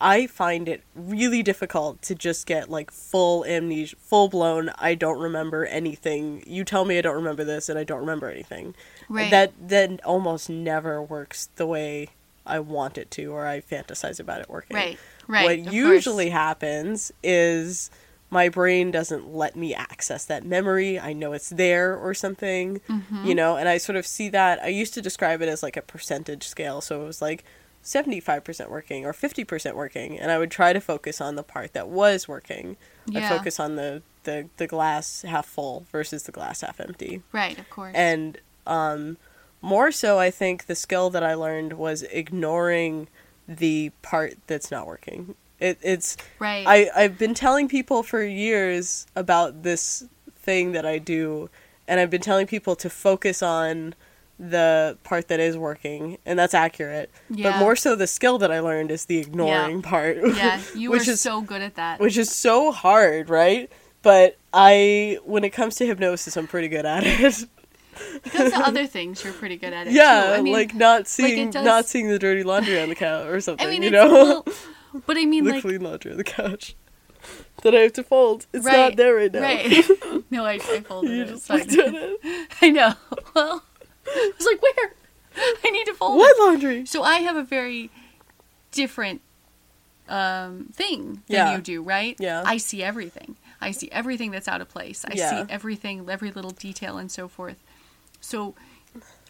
[0.00, 4.70] I find it really difficult to just get like full amnesia, full blown.
[4.78, 6.42] I don't remember anything.
[6.46, 8.74] You tell me I don't remember this, and I don't remember anything.
[9.08, 9.30] Right.
[9.30, 12.08] That then almost never works the way
[12.44, 14.76] I want it to, or I fantasize about it working.
[14.76, 14.98] Right.
[15.26, 15.44] Right.
[15.64, 16.32] What usually course.
[16.32, 17.90] happens is
[18.30, 20.98] my brain doesn't let me access that memory.
[20.98, 23.24] I know it's there or something, Mm-hmm.
[23.24, 24.60] you know, and I sort of see that.
[24.62, 26.80] I used to describe it as like a percentage scale.
[26.80, 27.44] So it was like
[27.84, 30.18] 75% working or 50% working.
[30.18, 32.76] And I would try to focus on the part that was working.
[33.06, 33.26] Yeah.
[33.30, 37.22] I'd focus on the, the, the glass half full versus the glass half empty.
[37.32, 37.56] Right.
[37.58, 37.94] Of course.
[37.94, 39.18] And um,
[39.62, 43.06] more so, I think the skill that I learned was ignoring
[43.46, 45.36] the part that's not working.
[45.58, 46.64] It, it's right.
[46.66, 50.04] I, I've been telling people for years about this
[50.36, 51.48] thing that I do,
[51.88, 53.94] and I've been telling people to focus on
[54.38, 57.10] the part that is working, and that's accurate.
[57.30, 57.52] Yeah.
[57.52, 60.18] But more so, the skill that I learned is the ignoring part.
[60.36, 60.60] yeah.
[60.74, 62.00] You which are is so good at that.
[62.00, 63.70] which is so hard, right?
[64.02, 67.44] But I, when it comes to hypnosis, I'm pretty good at it.
[68.22, 69.94] Because the other things you're pretty good at it.
[69.94, 70.34] yeah.
[70.36, 73.40] I mean, like not seeing, does- not seeing the dirty laundry on the couch or
[73.40, 73.66] something.
[73.66, 74.08] I mean, you know,
[74.44, 74.46] well,
[75.06, 76.74] but I mean, the like, clean laundry on the couch
[77.62, 78.46] that I have to fold.
[78.52, 79.40] It's right, not there right now.
[79.40, 79.84] Right.
[80.30, 81.28] no, I, I folded You it.
[81.28, 81.76] just It's fine.
[81.76, 81.94] looked at
[82.24, 82.48] it.
[82.62, 82.94] I know.
[83.34, 83.62] Well,
[84.06, 84.92] I was like, where?
[85.64, 86.40] I need to fold What it.
[86.42, 86.86] laundry?
[86.86, 87.90] So I have a very
[88.70, 89.20] different
[90.08, 91.56] um, thing than Yeah.
[91.56, 92.16] you do, right?
[92.18, 92.42] Yeah.
[92.46, 93.36] I see everything.
[93.60, 95.04] I see everything that's out of place.
[95.04, 95.30] I Yeah.
[95.46, 97.56] see everything, every little detail, and so forth.
[98.20, 98.54] So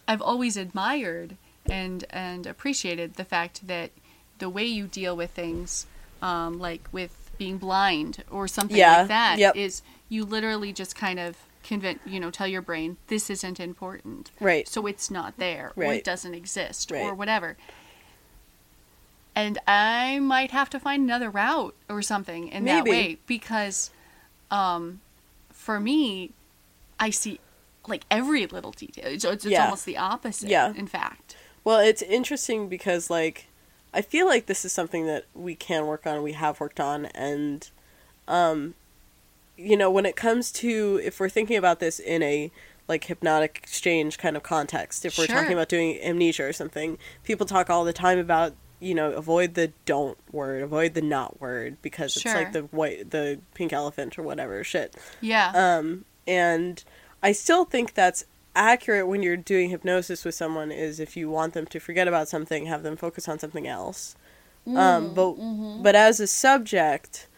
[0.06, 1.36] I've always admired
[1.68, 3.90] and and appreciated the fact that
[4.38, 5.86] the way you deal with things,
[6.22, 8.98] um, like with being blind or something Yeah.
[9.00, 9.94] like that, is Yep.
[10.08, 14.66] you literally just kind of convince, you know, tell your brain this isn't important, Right.
[14.68, 15.98] so it's not there, or Right.
[15.98, 17.02] it doesn't exist, right.
[17.02, 17.56] or whatever.
[19.34, 23.90] And I might have to find another route or something in that way because,
[24.50, 25.00] um,
[25.52, 26.30] for me,
[26.98, 27.40] I see
[27.86, 29.04] like every little detail.
[29.06, 29.64] It's, it's, it's Yeah.
[29.64, 30.48] almost the opposite.
[30.48, 30.72] Yeah.
[30.74, 31.36] In fact.
[31.64, 33.46] Well, it's interesting because like
[33.94, 37.06] I feel like this is something that we can work on, we have worked on
[37.06, 37.68] and
[38.28, 38.74] um
[39.58, 42.50] you know, when it comes to if we're thinking about this in a
[42.88, 45.34] like hypnotic exchange kind of context, if we're Sure.
[45.36, 49.54] talking about doing amnesia or something, people talk all the time about you know, avoid
[49.54, 54.18] the don't word, avoid the not word because it's like the white, the pink elephant
[54.18, 54.94] or whatever shit.
[55.22, 55.50] Yeah.
[55.54, 56.84] Um, and
[57.22, 61.54] I still think that's accurate when you're doing hypnosis with someone is if you want
[61.54, 64.16] them to forget about something, have them focus on something else.
[64.66, 65.82] Mm, Um, but mm-hmm.
[65.82, 67.28] but as a subject,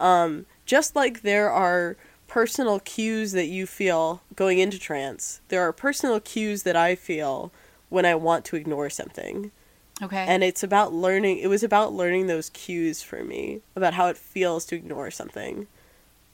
[0.00, 1.96] um, just like there are
[2.28, 7.52] personal cues that you feel going into trance, there are personal cues that I feel
[7.88, 9.50] when I want to ignore something.
[10.02, 10.24] okay.
[10.26, 11.38] And it's about learning.
[11.38, 15.66] It was about learning those cues for me about how it feels to ignore something.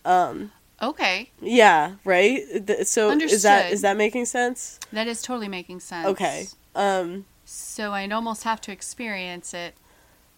[0.05, 1.31] Um, okay.
[1.41, 2.43] yeah, right.
[2.87, 3.73] So is that Understood.
[3.73, 4.79] is that making sense?
[4.93, 6.07] That is totally making sense.
[6.09, 6.47] Okay.
[6.75, 9.75] Um, So I'd almost have to experience it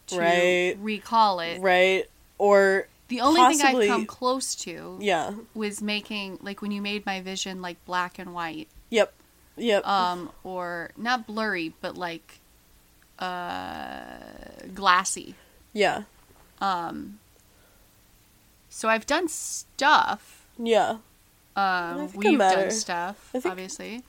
[0.08, 0.76] to Right.
[0.80, 1.60] recall it.
[1.60, 2.08] right.
[2.38, 5.32] Or The only thing I've come close to yeah.
[5.54, 8.68] was making like when you made my vision like black and white.
[8.90, 9.12] Yep.
[9.56, 9.86] Yep.
[9.86, 12.40] um, or not blurry, but like
[13.18, 14.04] uh,
[14.74, 15.34] glassy.
[15.72, 16.02] yeah.
[16.60, 17.18] Um,
[18.68, 20.46] so I've done stuff.
[20.58, 20.98] Yeah.
[21.56, 24.02] Um, we've done stuff, think- obviously,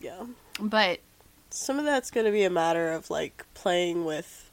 [0.00, 0.24] Yeah.
[0.60, 1.00] but
[1.50, 4.50] Some of that's going to be a matter of like playing with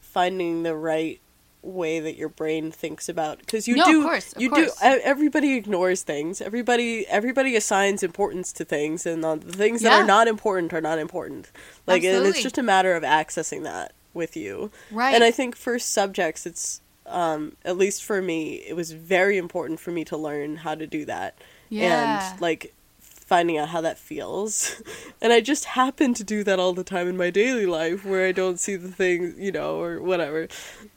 [0.00, 1.20] finding the right
[1.62, 4.74] way that your brain thinks about because you No, of do course, of you course.
[4.80, 10.04] do everybody ignores things everybody everybody assigns importance to things and the things that are
[10.06, 11.52] not important are not important
[11.86, 15.14] like and it's just a matter of accessing that with you right.
[15.14, 19.80] and i think for subjects it's um at least for me it was very important
[19.80, 21.36] for me to learn how to do that
[21.68, 24.82] yeah, and like finding out how that feels.
[25.22, 28.26] And I just happen to do that all the time in my daily life where
[28.26, 30.48] I don't see the thing, you know, or whatever.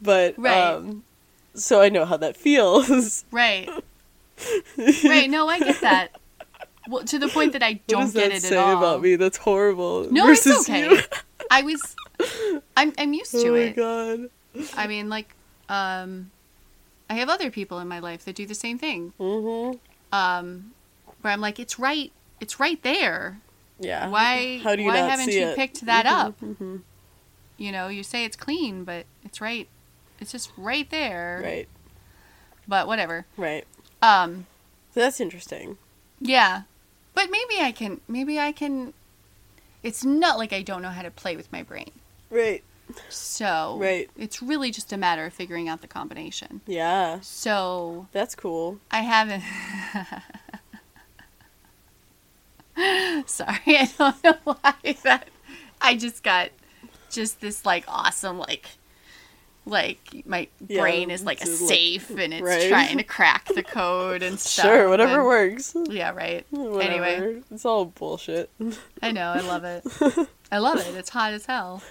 [0.02, 0.74] But Right.
[0.74, 1.04] um
[1.54, 3.24] so I know how that feels.
[3.32, 3.70] right,
[4.78, 5.30] right.
[5.30, 6.20] No, I get that.
[6.90, 8.78] Well, to the point that I don't get it say at all.
[8.78, 9.16] about me?
[9.16, 10.12] That's horrible.
[10.12, 10.90] No, it's okay.
[10.90, 11.00] you.
[11.52, 11.96] I was,
[12.76, 13.78] I'm, I'm used to it.
[13.78, 14.70] oh my god.
[14.76, 15.35] I mean, like,
[15.70, 16.32] um,
[17.10, 19.14] I have other people in my life that do the same thing.
[19.20, 19.80] Mhm.
[20.12, 20.74] Um,
[21.22, 23.40] where I'm like, it's right, it's right there.
[23.80, 24.10] Yeah.
[24.10, 25.56] Why, How do you why haven't you it?
[25.56, 26.40] picked that Mhm, up?
[26.40, 26.82] mhm.
[27.58, 29.68] You know, you say it's clean, but it's right,
[30.20, 31.42] it's just right there.
[31.44, 31.68] Right.
[32.68, 33.26] But whatever.
[33.38, 33.66] Right.
[34.02, 34.48] Um,
[34.94, 35.78] So that's interesting.
[36.20, 36.64] yeah.
[37.14, 38.02] But maybe I can.
[38.10, 38.94] Maybe I can.
[39.84, 41.92] It's not like I don't know how to play with my brain.
[42.30, 42.62] Right.
[43.10, 44.10] So Right.
[44.18, 46.62] it's really just a matter of figuring out the combination.
[46.68, 47.20] Yeah.
[47.22, 48.80] So That's cool.
[48.92, 49.44] I haven't.
[53.26, 55.30] Sorry, I don't know why that.
[55.82, 56.50] I just got
[57.10, 58.68] just this like awesome like
[59.66, 62.70] like my Yeah, brain is like a it's like- safe and it's right.
[62.70, 64.66] trying to crack the code and stuff.
[64.66, 65.76] Sure, whatever and- works.
[65.90, 66.46] Yeah, right.
[66.52, 67.04] Whatever.
[67.04, 68.50] Anyway, It's all bullshit.
[69.02, 69.84] I know, I love it.
[70.52, 70.94] I love it.
[70.96, 71.82] It's hot as hell.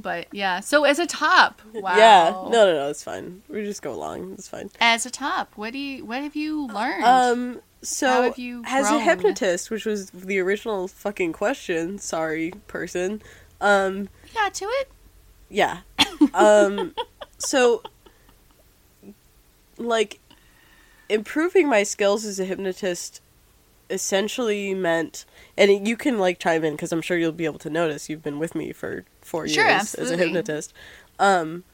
[0.00, 1.96] But yeah, so as a top, wow.
[1.96, 2.30] Yeah.
[2.30, 2.88] No, no, no.
[2.88, 3.42] It's fine.
[3.48, 4.32] We just go along.
[4.32, 4.70] It's fine.
[4.80, 7.04] As a top, what do you what have you learned?
[7.04, 7.60] Um.
[7.80, 13.22] So, How have you as a hypnotist, which was the original fucking question, sorry, person.
[13.60, 14.08] Um.
[14.26, 14.90] you got to it?
[15.48, 15.78] Yeah.
[16.34, 16.94] Um.
[17.38, 17.82] so,
[19.76, 20.18] like,
[21.08, 23.20] improving my skills as a hypnotist
[23.90, 25.24] essentially meant,
[25.56, 28.08] and you can like chime in because I'm sure you'll be able to notice.
[28.08, 30.72] You've been with me for four Sure, years as a hypnotist.
[31.18, 31.64] Um.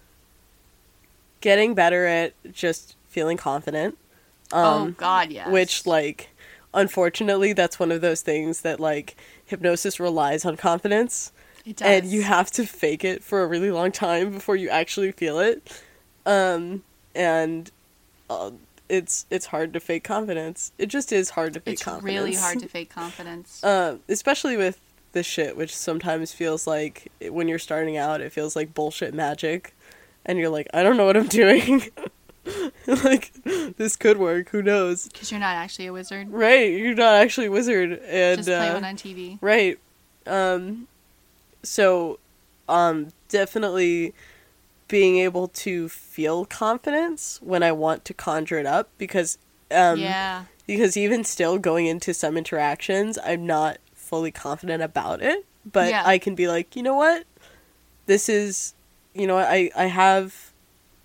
[1.41, 3.99] Getting better at just feeling confident.
[4.53, 5.49] oh Um, God, yes.
[5.49, 6.31] which like
[6.73, 9.15] unfortunately that's one of those things that like
[9.45, 11.31] hypnosis relies on confidence
[11.67, 11.87] it does.
[11.87, 15.39] and you have to fake it for a really long time before you actually feel
[15.39, 15.81] it
[16.27, 16.83] um
[17.15, 17.71] and
[18.29, 18.51] uh,
[18.89, 22.35] it's it's hard to fake confidence it just is hard to fake it's confidence really
[22.35, 23.63] hard to fake confidence.
[23.63, 24.81] uh, especially with
[25.15, 29.75] this shit which sometimes feels like when you're starting out it feels like bullshit magic
[30.27, 31.83] and you're like i don't know what i'm doing
[32.87, 33.33] like
[33.77, 36.31] this could work who knows Because you're not actually a wizard.
[36.31, 39.39] Right, you're not actually a wizard, and Just play uh, one on TV.
[39.41, 39.79] right.
[40.27, 40.89] Um,
[41.63, 42.19] so,
[42.69, 44.15] um, definitely
[44.89, 49.39] being able to feel confidence when I want to conjure it up, because
[49.71, 50.45] um, yeah.
[50.67, 53.79] because even still going into some interactions, I'm not
[54.15, 56.03] fully confident about it, but Yeah.
[56.07, 57.25] I can be like, you know what,
[58.07, 58.75] this is,
[59.13, 60.53] you know, I I have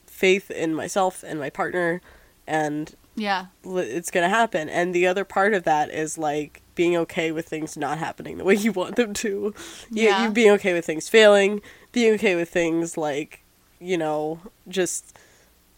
[0.06, 2.02] faith in myself and my partner,
[2.45, 3.48] and Yeah.
[3.65, 7.76] it's gonna happen and the other part of that is like being okay with things
[7.76, 9.54] not happening the way you want them to
[9.91, 10.24] you, Yeah.
[10.24, 13.43] you being okay with things failing being okay with things like
[13.82, 15.17] you know just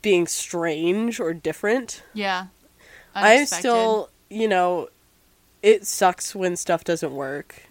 [0.04, 2.48] being strange or different Yeah.
[3.16, 4.90] i'm still you know
[5.64, 7.64] it sucks when stuff doesn't work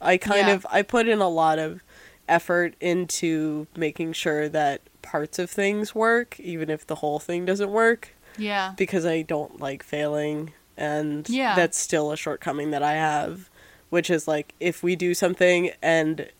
[0.00, 0.54] i kind Yeah.
[0.54, 1.82] of i put in a lot of
[2.28, 7.70] effort into making sure that parts of things work even if the whole thing doesn't
[7.70, 8.72] work Yeah.
[8.78, 11.54] because I don't like failing and Yeah.
[11.54, 13.50] that's still a shortcoming that I have
[13.90, 16.30] which is like if we do something and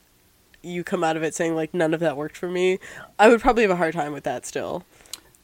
[0.62, 2.78] you come out of it saying like none of that worked for me
[3.18, 4.84] I would probably have a hard time with that still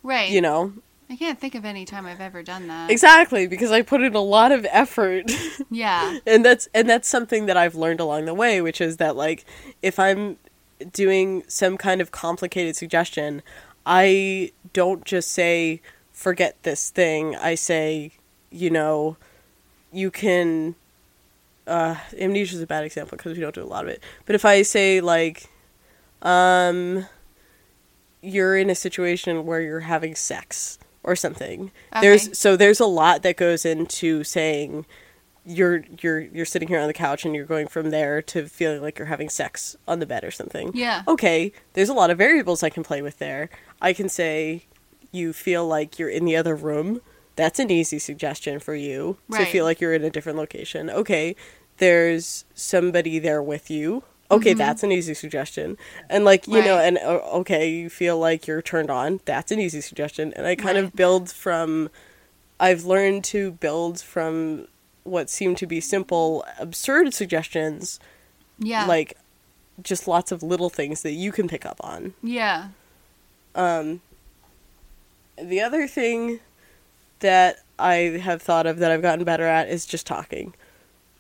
[0.03, 0.31] Right.
[0.31, 0.73] you know
[1.11, 2.89] I can't think of any time I've ever done that.
[2.91, 5.31] exactly because I put in a lot of effort
[5.71, 6.19] Yeah.
[6.27, 9.45] and that's and that's something that I've learned along the way which is that like
[9.83, 10.37] if I'm
[10.93, 13.43] doing some kind of complicated suggestion
[13.85, 15.81] I don't just say
[16.13, 18.13] forget this thing I say
[18.51, 19.17] you know
[19.93, 20.77] you can
[21.67, 24.35] uh amnesia is a bad example because we don't do a lot of it but
[24.37, 25.51] if I say like
[26.23, 27.07] um
[28.23, 32.01] you're in a situation where you're having sex or something Okay.
[32.03, 34.85] there's so there's a lot that goes into saying
[35.47, 38.83] you're you're you're sitting here on the couch and you're going from there to feeling
[38.83, 40.71] like you're having sex on the bed or something.
[40.75, 41.03] Yeah.
[41.09, 43.49] Okay, there's a lot of variables I can play with there.
[43.81, 44.67] I can say
[45.13, 47.01] you feel like you're in the other room.
[47.37, 50.91] That's an easy suggestion for you to feel like you're in a different location.
[50.91, 51.35] Okay,
[51.79, 54.05] there's somebody there with you.
[54.31, 55.77] Okay, that's an easy suggestion.
[56.09, 56.97] And like, you know, Mm-hmm.
[56.97, 59.21] And uh, okay, you feel like you're turned on.
[59.25, 60.33] That's an easy suggestion.
[60.35, 61.91] And I kind of build from
[62.61, 64.69] I've learned to build from
[65.05, 67.99] what seem to be simple, absurd suggestions,
[68.59, 68.85] Yeah.
[68.87, 69.17] like
[69.83, 72.13] just lots of little things that you can pick up on.
[72.23, 72.69] Yeah.
[73.55, 74.03] Um,
[75.43, 76.41] the other thing
[77.21, 80.53] that I have thought of that I've gotten better at is just talking.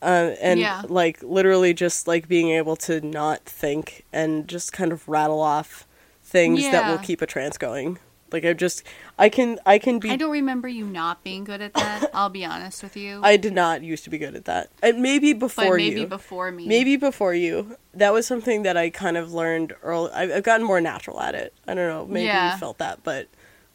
[0.02, 0.82] Uh, and Yeah.
[0.88, 5.86] like literally just like being able to not think and just kind of rattle off
[6.22, 7.98] things that will keep a trance going.
[8.32, 8.84] Like I just
[9.18, 12.10] I can I can be I don't remember you not being good at that.
[12.14, 13.20] I'll be honest with you.
[13.24, 14.70] I did not used to be good at that.
[14.82, 16.06] And maybe before but maybe you.
[16.06, 16.66] before me.
[16.68, 17.76] Maybe before you.
[17.92, 20.12] That was something that I kind of learned early.
[20.12, 21.52] I've I've gotten more natural at it.
[21.66, 22.06] I don't know.
[22.06, 22.52] Maybe Yeah.
[22.52, 23.26] you felt that, but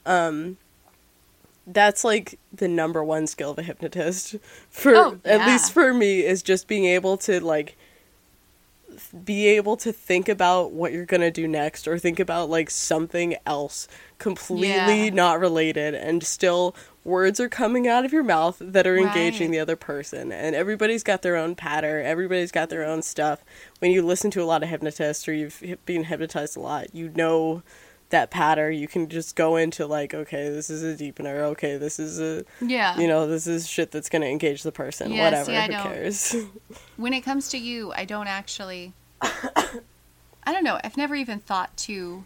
[0.05, 0.55] um,
[1.67, 4.35] that's like the number one skill of a hypnotist.
[4.69, 7.77] For Oh, at least for me, is just being able to like
[9.25, 13.35] be able to think about what you're gonna do next or think about like something
[13.45, 13.87] else
[14.19, 15.09] completely Yeah.
[15.09, 19.55] not related and still words are coming out of your mouth that are engaging Right.
[19.55, 23.43] the other person and everybody's got their own pattern everybody's got their own stuff
[23.79, 27.11] when you listen to a lot of hypnotists or you've been hypnotized a lot you
[27.15, 27.63] know
[28.11, 31.97] that pattern you can just go into like okay this is a deepener okay this
[31.99, 32.97] is a Yeah.
[32.99, 35.71] you know this is shit that's gonna engage the person Yeah, whatever see, I who
[35.71, 36.35] don't- cares
[36.97, 38.93] when it comes to you, I don't actually.
[39.21, 40.79] I don't know.
[40.83, 42.23] I've never even thought to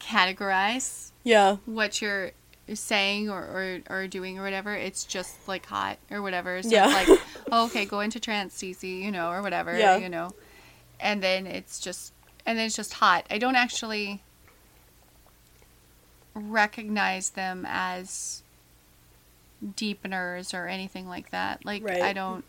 [0.00, 2.32] categorize yeah what you're
[2.72, 4.74] saying or, or, or doing or whatever.
[4.74, 6.62] It's just like hot or whatever.
[6.62, 6.86] So Yeah.
[6.98, 7.20] it's like,
[7.52, 9.98] oh, okay, go into trance, CC, you know, or whatever, Yeah.
[9.98, 10.30] you know.
[10.98, 12.14] And then it's just,
[12.46, 13.26] and then it's just hot.
[13.30, 14.22] I don't actually
[16.34, 18.42] recognize them as
[19.64, 21.64] deepeners or anything like that.
[21.64, 22.02] Like, Right.
[22.02, 22.44] I don't.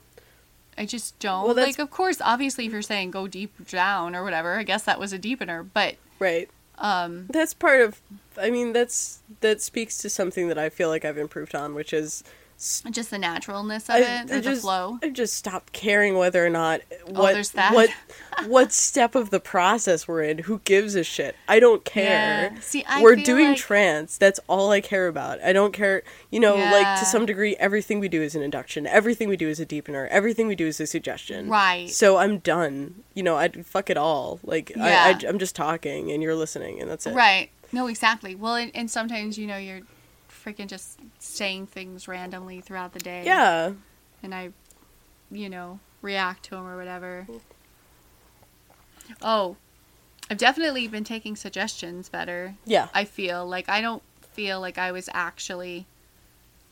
[0.78, 1.46] I just don't.
[1.46, 4.84] Well, like, of course, obviously, if you're saying go deep down or whatever, I guess
[4.84, 5.66] that was a deepener.
[5.74, 8.02] But right um, that's part of
[8.38, 11.94] i mean that's that speaks to something that i feel like i've improved on which
[11.94, 12.24] is
[12.58, 14.98] just the naturalness of I, it, I or the just, flow.
[15.04, 17.74] I've just stopped caring whether or not oh, what Oh, there's that.
[17.74, 17.90] what
[18.48, 20.40] what step of the process we're in.
[20.40, 21.36] Who gives a shit?
[21.48, 22.52] I don't care.
[22.54, 22.60] Yeah.
[22.62, 24.18] See, I we're doing like- trance.
[24.18, 25.42] That's all I care about.
[25.42, 26.04] I don't care.
[26.32, 28.88] You know, like to some degree, everything we do is an induction.
[28.88, 30.08] Everything we do is a deepener.
[30.10, 31.50] Everything we do is a suggestion.
[31.50, 31.90] Right.
[31.90, 33.04] So I'm done.
[33.14, 34.40] You know, I fuck it all.
[34.44, 34.84] Like Yeah.
[34.86, 37.14] I, I, I'm just talking and you're listening, and that's it.
[37.14, 37.50] Right.
[37.72, 38.36] No, exactly.
[38.36, 39.82] Well, and, and sometimes you know you're
[40.30, 41.00] freaking just
[41.36, 43.24] saying things randomly throughout the day.
[43.26, 43.74] Yeah.
[44.24, 44.52] And I,
[45.32, 47.28] you know, react to them or whatever.
[49.22, 49.58] Oh,
[50.30, 52.56] I've definitely been taking suggestions better.
[52.66, 52.88] Yeah.
[52.94, 54.02] I feel like I don't
[54.34, 55.86] feel like I was actually.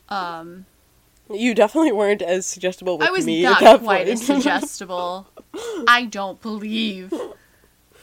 [0.10, 0.66] Um,
[1.30, 4.10] You definitely weren't as suggestible with I was me not at that quite point.
[4.10, 5.28] as suggestible.
[5.88, 7.14] I don't believe.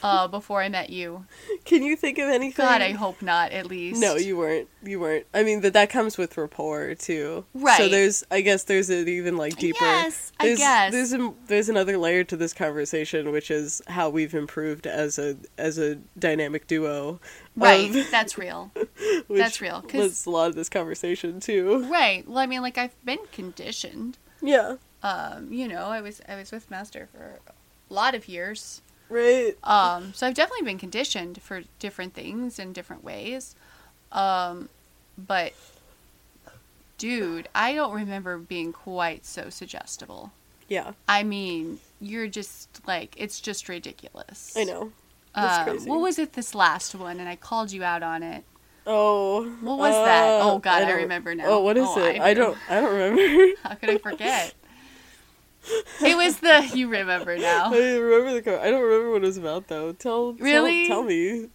[0.03, 1.27] Uh, before I met you,
[1.65, 2.65] Can you think of anything?
[2.65, 3.53] God, I hope not.
[3.53, 4.69] At least No, you weren't.
[4.83, 5.27] You weren't.
[5.35, 7.45] I mean, that that comes with rapport too.
[7.55, 7.77] Right?
[7.77, 9.85] So there's, I guess, there's an even like deeper.
[9.85, 10.93] Yes, I there's, guess.
[10.93, 15.37] there's a, there's another layer to this conversation, which is how we've improved as a
[15.59, 17.21] as a dynamic duo.
[17.57, 18.71] Right, of- that's real.
[19.29, 21.85] that's real, 'cause- was a lot of this conversation too.
[21.91, 22.27] Right.
[22.27, 24.17] Well, I mean, like I've been conditioned.
[24.41, 24.77] Yeah.
[25.03, 28.81] Um, you know, I was I was with Master for a lot of years.
[29.11, 29.55] Right.
[29.65, 33.55] Um, so I've definitely been conditioned for different things in different ways.
[34.13, 34.69] Um,
[35.19, 35.53] but
[36.99, 40.33] dude, I don't remember being quite so suggestible.
[40.69, 40.93] Yeah.
[41.09, 44.55] I mean, you're just like it's just ridiculous.
[44.57, 44.93] I know.
[45.35, 45.89] Um, crazy.
[45.89, 47.21] what was it this last one?
[47.21, 48.45] And I called you out on it.
[48.87, 49.45] Oh.
[49.61, 50.25] What was that?
[50.25, 51.45] uh, Oh, God, I don't- remember now.
[51.47, 52.21] Oh, what is Oh, it?
[52.21, 52.57] I I, don't.
[52.69, 53.55] I don't remember.
[53.63, 54.55] How could I forget?
[56.03, 57.73] It was the you remember now.
[57.73, 58.61] I remember the.
[58.63, 59.93] I don't remember what it was about though.
[59.93, 60.33] Tell.
[60.35, 60.87] tell- Really?
[60.87, 61.49] Tell, me.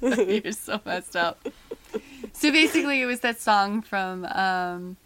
[0.42, 1.46] You're so messed up.
[2.32, 4.96] So basically, it was that song from um,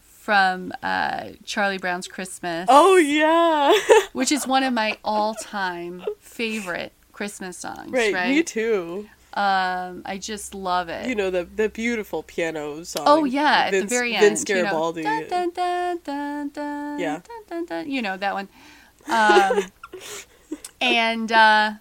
[0.00, 3.72] from uh, Charlie Brown's Christmas, Oh yeah.
[4.12, 7.90] which is one of my all-time favorite Christmas songs.
[7.90, 8.30] right, Right?
[8.30, 9.08] Me too.
[9.34, 11.08] Um, I just love it.
[11.08, 13.04] You know the the beautiful piano song.
[13.06, 14.48] Oh yeah, at the very Vince end.
[14.58, 17.20] you know, dun, dun, dun, dun, Yeah.
[17.26, 18.48] dun, dun, dun, you know that one.
[19.08, 19.64] Um,
[20.80, 21.72] and uh,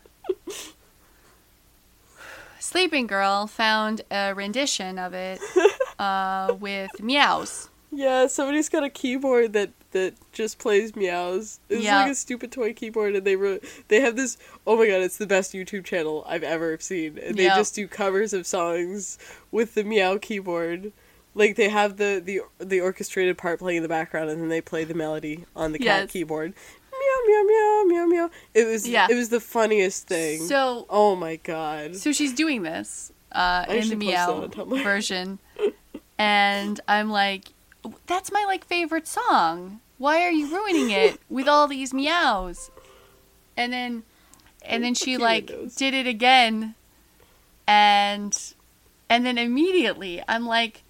[2.60, 5.42] Sleeping Girl found a rendition of it
[6.00, 7.70] uh, with meows.
[7.92, 11.60] Yeah, somebody's got a keyboard that that just plays meows.
[11.70, 12.02] It's Yeah.
[12.04, 14.38] like a stupid toy keyboard, and they wrote they have this.
[14.66, 17.18] Oh my god, it's the best YouTube channel I've ever seen.
[17.18, 17.56] And they Yeah.
[17.58, 19.18] just do covers of songs
[19.52, 20.92] with the meow keyboard.
[21.36, 24.62] Like they have the the the orchestrated part playing in the background, and then they
[24.62, 26.54] play the melody on the cat keyboard.
[26.92, 28.30] Meow meow meow meow meow.
[28.54, 29.08] It was Yeah.
[29.10, 30.42] it was the funniest thing.
[30.48, 31.96] So oh my god.
[31.96, 35.40] so she's doing this uh, I in the should post that meow version,
[36.18, 37.46] and I'm like,
[38.08, 39.80] that's my like favorite song.
[39.98, 42.72] Why are you ruining it with all these meows?
[43.58, 44.04] And then,
[44.64, 46.76] and then she like did it again,
[47.68, 48.38] and
[49.10, 50.84] and then immediately I'm like.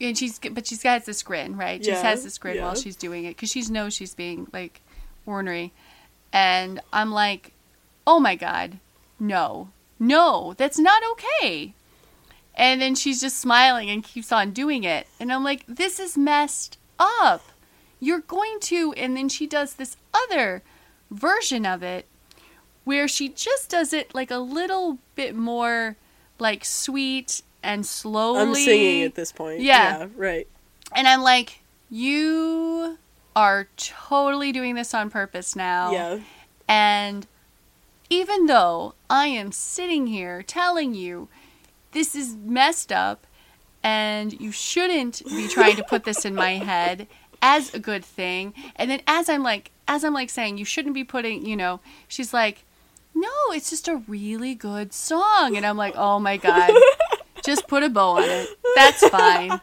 [0.00, 1.84] And she's, but she's got this grin, right?
[1.84, 2.64] She Yeah, has this grin yeah.
[2.64, 4.80] while she's doing it because she knows she's being like
[5.26, 5.72] ornery,
[6.32, 7.52] and I'm like,
[8.04, 8.80] oh my god,
[9.20, 9.68] no,
[10.00, 11.74] no, that's not okay.
[12.54, 15.06] And then she's just smiling and keeps on doing it.
[15.18, 17.42] And I'm like, this is messed up.
[17.98, 18.92] You're going to.
[18.94, 20.62] And then she does this other
[21.10, 22.06] version of it
[22.84, 25.96] where she just does it like a little bit more
[26.38, 28.40] like sweet and slowly.
[28.40, 29.60] I'm singing at this point.
[29.60, 30.00] Yeah.
[30.00, 30.48] Yeah, right.
[30.94, 32.98] And I'm like, you
[33.34, 35.92] are totally doing this on purpose now.
[35.92, 36.18] Yeah.
[36.68, 37.26] And
[38.10, 41.28] even though I am sitting here telling you
[41.92, 43.26] this is messed up
[43.82, 47.06] and you shouldn't be trying to put this in my head
[47.40, 50.94] as a good thing, and then as I'm like as I'm like saying you shouldn't
[50.94, 52.64] be putting, you know, she's like,
[53.14, 56.70] "No, it's just a really good song." And I'm like, "Oh my god.
[57.44, 58.48] Just put a bow on it.
[58.76, 59.60] That's fine."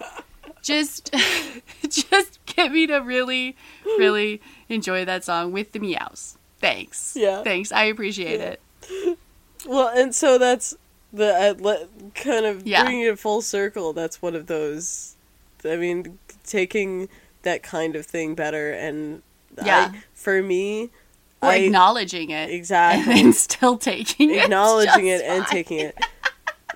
[0.61, 1.15] Just
[1.89, 3.55] just get me to really
[3.97, 6.37] really enjoy that song with the meows.
[6.59, 7.13] Thanks.
[7.15, 7.43] Yeah.
[7.43, 7.71] Thanks.
[7.71, 8.55] I appreciate Yeah.
[9.13, 9.17] it.
[9.65, 10.75] Well, and so that's
[11.11, 12.83] the let kind of Yeah.
[12.83, 13.93] bringing it full circle.
[13.93, 15.15] That's one of those.
[15.65, 17.09] I mean, taking
[17.43, 19.21] that kind of thing better, and
[19.65, 19.91] Yeah.
[19.93, 20.89] I, for me,
[21.41, 22.49] Or I acknowledging it.
[22.49, 24.37] exactly And still taking it.
[24.43, 25.51] acknowledging just it and fine.
[25.51, 25.97] taking it.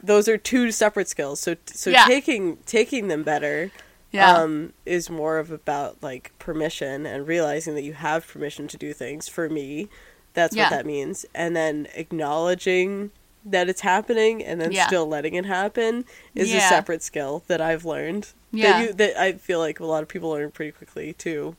[0.02, 1.40] Those are two separate skills.
[1.40, 2.06] So so Yeah.
[2.06, 3.72] taking taking them better
[4.12, 4.34] Yeah.
[4.38, 8.94] um, is more of about like permission and realizing that you have permission to do
[8.94, 9.28] things.
[9.28, 9.88] For me,
[10.34, 10.64] that's Yeah.
[10.64, 11.26] what that means.
[11.34, 13.12] And then acknowledging
[13.46, 14.88] that it's happening and then Yeah.
[14.88, 18.30] still letting it happen is a separate skill that I've learned.
[18.52, 18.72] Yeah.
[18.80, 21.56] That, you, that I feel like a lot of people learn pretty quickly too.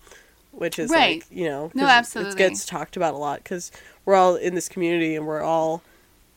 [0.52, 1.16] Which is Right.
[1.18, 2.32] like you know, No, absolutely.
[2.34, 3.72] it gets talked about a lot because
[4.04, 5.82] we're all in this community and we're all,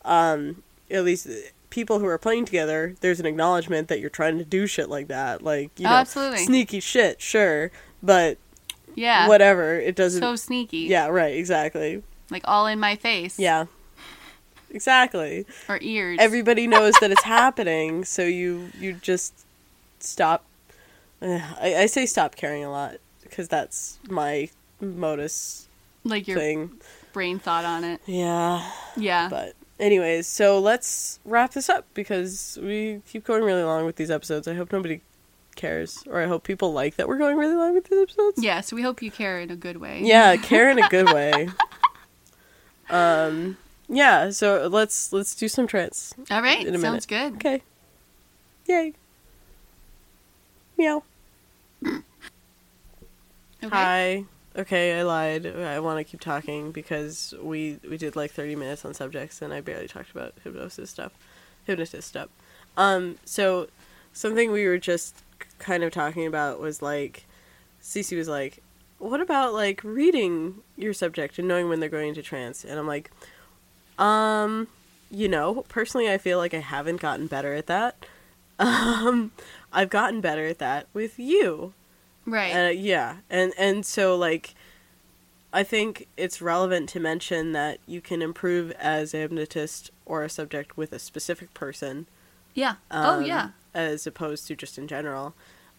[0.04, 1.28] um, at least
[1.70, 2.94] people who are playing together.
[3.00, 5.96] There's an acknowledgement that you're trying to do shit like that, like you Oh, know,
[5.96, 6.38] absolutely.
[6.44, 7.70] sneaky shit, sure,
[8.02, 8.38] but
[8.96, 9.28] yeah.
[9.28, 9.78] whatever.
[9.78, 10.20] It doesn't.
[10.20, 10.78] So sneaky.
[10.78, 11.36] yeah, right.
[11.36, 12.02] Exactly.
[12.30, 13.38] Like all in my face.
[13.38, 13.66] Yeah.
[14.70, 15.46] Exactly.
[15.68, 16.18] Or ears.
[16.20, 19.32] Everybody knows that it's happening, so you you just
[20.00, 20.44] stop.
[21.20, 24.48] I, I say stop caring a lot because that's my
[24.80, 25.66] modus
[26.04, 26.70] like your thing.
[27.12, 28.00] brain thought on it.
[28.06, 28.70] Yeah.
[28.96, 29.28] Yeah.
[29.28, 34.10] But anyways, so let's wrap this up because we keep going really long with these
[34.10, 34.46] episodes.
[34.46, 35.00] I hope nobody
[35.56, 38.40] cares, or I hope people like that we're going really long with these episodes.
[38.42, 40.00] yeah, so we hope you care in a good way.
[40.04, 41.48] Yeah, care in a good way.
[42.90, 43.58] Um,
[43.88, 44.30] yeah.
[44.30, 46.14] So let's let's do some trance.
[46.30, 46.66] All right.
[46.66, 47.38] In a Sounds minute.
[47.40, 47.46] good.
[47.46, 47.62] Okay.
[48.66, 48.94] Yay.
[50.76, 51.02] Meow.
[53.60, 53.74] Okay.
[53.74, 54.24] Hi.
[54.56, 55.44] Okay, I lied.
[55.46, 59.52] I want to keep talking because we we did like 30 minutes on subjects and
[59.52, 61.12] I barely talked about hypnosis stuff.
[61.64, 62.28] Hypnotist stuff.
[62.76, 63.66] Um so
[64.12, 65.22] something we were just
[65.58, 67.26] kind of talking about was like
[67.82, 68.62] Cece was like,
[68.98, 72.86] "What about like reading your subject and knowing when they're going into trance?" And I'm
[72.86, 73.10] like,
[73.98, 74.68] um,
[75.10, 77.96] you know, personally I feel like I haven't gotten better at that.
[78.60, 79.30] Um
[79.72, 81.74] I've gotten better at that with you.
[82.26, 82.52] Right.
[82.52, 84.54] Uh, yeah, and and so like,
[85.52, 90.28] I think it's relevant to mention that you can improve as a hypnotist or a
[90.28, 92.06] subject with a specific person.
[92.54, 92.74] yeah.
[92.90, 93.50] oh um, yeah.
[93.74, 95.34] As opposed to just in general,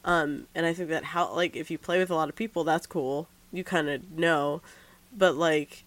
[0.06, 2.64] um, and I think that how like if you play with a lot of people,
[2.64, 3.28] that's cool.
[3.52, 4.62] You kind of know,
[5.16, 5.84] but like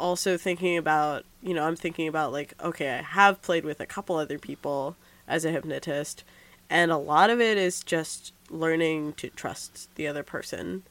[0.00, 3.86] also thinking about you know I'm thinking about like okay I have played with a
[3.86, 4.96] couple other people
[5.28, 6.24] as a hypnotist,
[6.68, 10.82] and a lot of it is just learning to trust the other person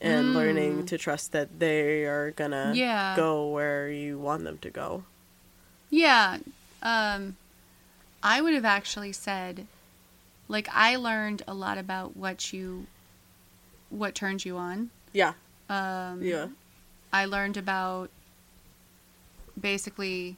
[0.00, 3.14] and learning to trust that they are gonna Yeah.
[3.14, 5.04] go where you want them to go.
[5.90, 6.38] Yeah.
[6.82, 7.36] Um
[8.22, 9.66] I would have actually said
[10.48, 12.86] like I learned a lot about what you
[13.90, 14.90] what turns you on.
[15.12, 15.34] Yeah,
[15.68, 16.48] Um yeah,
[17.12, 18.10] I learned about
[19.60, 20.36] basically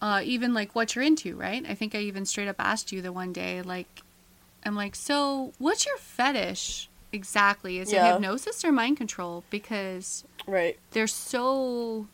[0.00, 1.64] uh, even like what you're into, right?
[1.68, 4.02] I think I even straight up asked you the one day, like,
[4.64, 7.78] I'm like, so what's your fetish exactly?
[7.78, 8.04] Is Yeah.
[8.04, 9.44] it hypnosis or mind control?
[9.50, 12.08] Because right, they're so,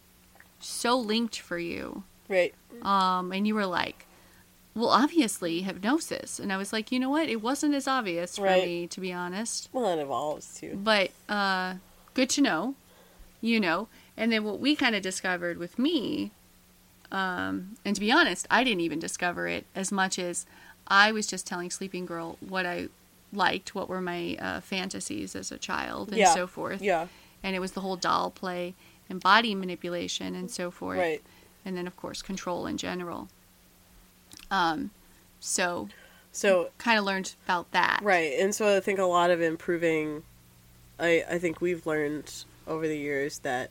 [0.61, 2.05] so linked for you.
[2.29, 4.07] right, Um, and you were like,
[4.75, 6.39] well, obviously hypnosis.
[6.39, 7.29] And I was like, you know what?
[7.29, 8.65] It wasn't as obvious for Right.
[8.65, 9.69] me, to be honest.
[9.73, 10.79] well it evolves too.
[10.83, 11.75] But uh,
[12.15, 12.75] good to know,
[13.41, 13.89] you know.
[14.17, 16.33] And then what we kind of discovered with me,
[17.11, 20.47] um, and to be honest, I didn't even discover it as much as
[20.87, 22.89] I was just telling Sleeping Girl what I
[23.33, 26.35] liked, what were my uh, fantasies as a child, and Yeah.
[26.35, 26.83] so forth.
[26.83, 27.09] Yeah,
[27.43, 28.75] And it was the whole doll play
[29.09, 30.99] and body manipulation and so forth.
[30.99, 31.23] right.
[31.65, 33.29] And then, of course, control in general.
[34.51, 34.91] Um,
[35.41, 35.89] so
[36.33, 38.01] So kind of learned about that.
[38.03, 40.25] Right, and so I think a lot of improving,
[40.99, 43.71] I I think we've learned over the years that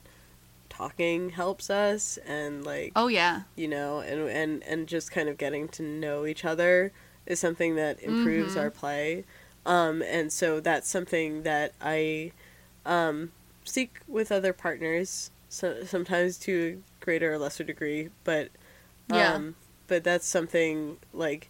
[0.82, 3.41] talking helps us, and like Oh yeah.
[3.55, 6.91] you know, and and and just kind of getting to know each other
[7.27, 8.61] is something that improves Mhm.
[8.61, 9.23] our play,
[9.65, 12.32] um, and so that's something that I
[12.86, 13.32] um,
[13.63, 18.49] seek with other partners, so, sometimes to a greater or lesser degree, but
[19.07, 19.36] Yeah.
[19.36, 19.55] um,
[19.88, 21.49] but that's something like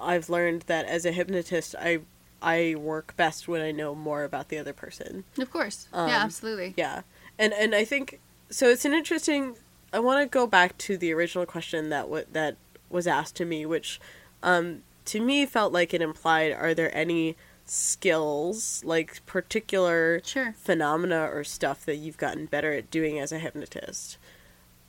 [0.00, 2.00] I've learned that as a hypnotist, I
[2.40, 5.24] I work best when I know more about the other person.
[5.38, 5.88] Of course.
[5.92, 6.74] Um, yeah, absolutely.
[6.76, 7.02] Yeah.
[7.38, 8.20] And and I think
[8.50, 9.56] so it's an interesting
[9.92, 12.56] I want to go back to the original question that w- that
[12.90, 14.00] was asked to me which
[14.42, 20.54] um to me felt like it implied are there any skills like particular Sure.
[20.58, 24.18] phenomena or stuff that you've gotten better at doing as a hypnotist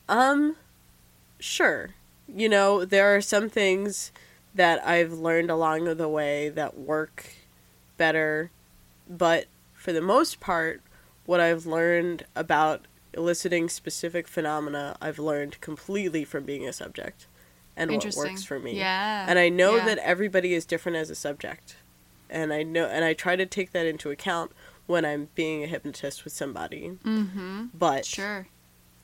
[0.08, 0.56] um
[1.38, 1.90] sure
[2.32, 4.12] you know there are some things
[4.54, 7.34] that i've learned along the way that work
[7.96, 8.50] better
[9.08, 10.80] but for the most part
[11.26, 17.26] what i've learned about eliciting specific phenomena i've learned completely from being a subject
[17.76, 19.26] and what works for me Yeah.
[19.28, 19.84] and I know yeah.
[19.86, 21.76] that everybody is different as a subject.
[22.30, 24.52] And I know and I try to take that into account
[24.86, 26.92] when I'm being a hypnotist with somebody.
[27.04, 27.66] Mm-hmm.
[27.74, 28.46] But Sure.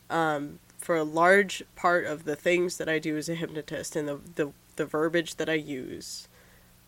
[0.08, 4.08] um, for a large part of the things that I do as a hypnotist and
[4.08, 6.26] the, the the verbiage that I use,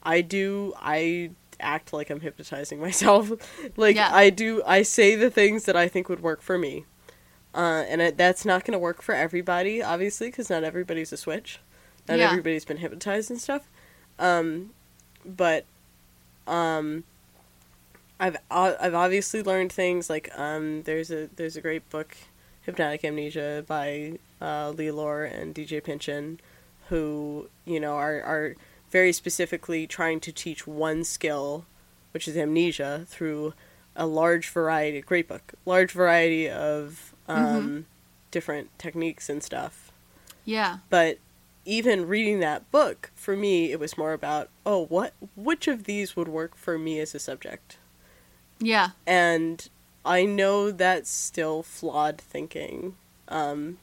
[0.02, 3.30] I do I act like I'm hypnotizing myself.
[3.76, 4.10] like Yeah.
[4.14, 6.84] I do I say the things that I think would work for me.
[7.54, 11.16] Uh, and it, that's not going to work for everybody, obviously, because not everybody's a
[11.16, 11.60] switch.
[12.08, 12.30] Not Yeah.
[12.30, 13.68] everybody's been hypnotized and stuff.
[14.18, 14.70] Um,
[15.24, 15.64] but
[16.48, 17.04] um,
[18.20, 22.16] I've uh, I've obviously learned things like um, there's a there's a great book,
[22.62, 26.38] Hypnotic Amnesia by uh, Lee Lore and DJ Pinchin,
[26.88, 28.54] who you know are are
[28.94, 31.66] very specifically trying to teach one skill,
[32.12, 33.52] which is amnesia, through
[33.96, 35.00] a large variety.
[35.00, 37.86] Great book, large variety of um,
[38.30, 39.90] different techniques and stuff
[40.44, 40.78] Yeah.
[40.90, 41.18] but
[41.64, 46.14] even reading that book for me it was more about oh what which of these
[46.16, 47.78] would work for me as a subject
[48.60, 48.90] Yeah.
[49.06, 49.66] and
[50.04, 52.96] i know that's still flawed thinking
[53.28, 53.78] um,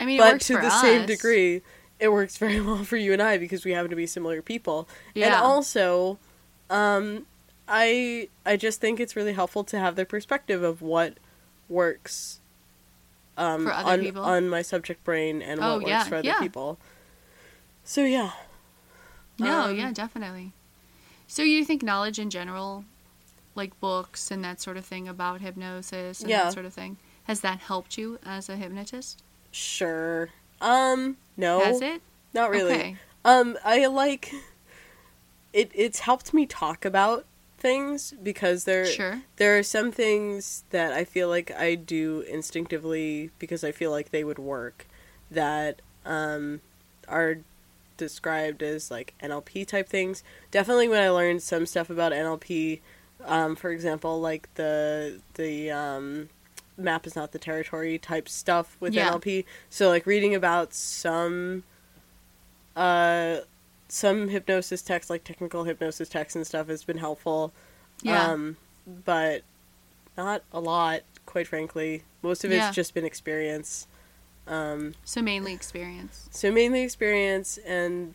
[0.00, 1.62] I mean, it but to the same degree
[2.00, 4.88] it works very well for you and i because we happen to be similar people
[5.14, 5.26] Yeah.
[5.26, 6.18] and also
[6.70, 7.26] um,
[7.68, 11.18] i i just think it's really helpful to have the perspective of what
[11.68, 12.40] works
[13.36, 14.22] um, For other on, people?
[14.22, 16.38] on my subject brain and Oh, what works yeah, for other yeah.
[16.40, 16.78] people
[17.84, 18.30] so yeah
[19.38, 20.52] No, Um, yeah, definitely.
[21.26, 22.84] So you think knowledge in general,
[23.56, 26.44] like books and that sort of thing about hypnosis and Yeah.
[26.44, 29.22] that sort of thing, has that helped you as a hypnotist?
[29.50, 30.28] Sure.
[30.60, 31.60] Um, no.
[31.60, 32.02] Has it?
[32.32, 32.74] Not really.
[32.74, 32.96] Okay.
[33.24, 34.32] Um, I like
[35.52, 37.24] it it's helped me talk about
[37.58, 39.22] things because there Sure.
[39.36, 44.10] there are some things that I feel like I do instinctively because I feel like
[44.10, 44.86] they would work
[45.30, 46.60] that um
[47.08, 47.38] are
[47.96, 50.22] described as like NLP type things.
[50.50, 52.80] Definitely when I learned some stuff about NLP,
[53.24, 56.28] um, for example, like the the um,
[56.76, 59.10] map is not the territory type stuff with Yeah.
[59.10, 59.44] NLP.
[59.70, 61.62] So like reading about some
[62.76, 63.38] uh
[63.88, 67.52] some hypnosis text like technical hypnosis text and stuff has been helpful.
[68.02, 68.30] Yeah.
[68.32, 68.56] Um
[69.04, 69.42] but
[70.16, 72.02] not a lot, quite frankly.
[72.22, 72.70] Most of it's Yeah.
[72.72, 73.86] just been experience.
[74.46, 76.28] Um so mainly experience.
[76.30, 78.14] so mainly experience, and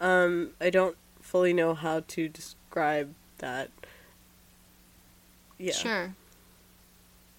[0.00, 3.70] um, I don't fully know how to describe that.
[5.58, 5.72] Yeah.
[5.72, 6.14] Sure.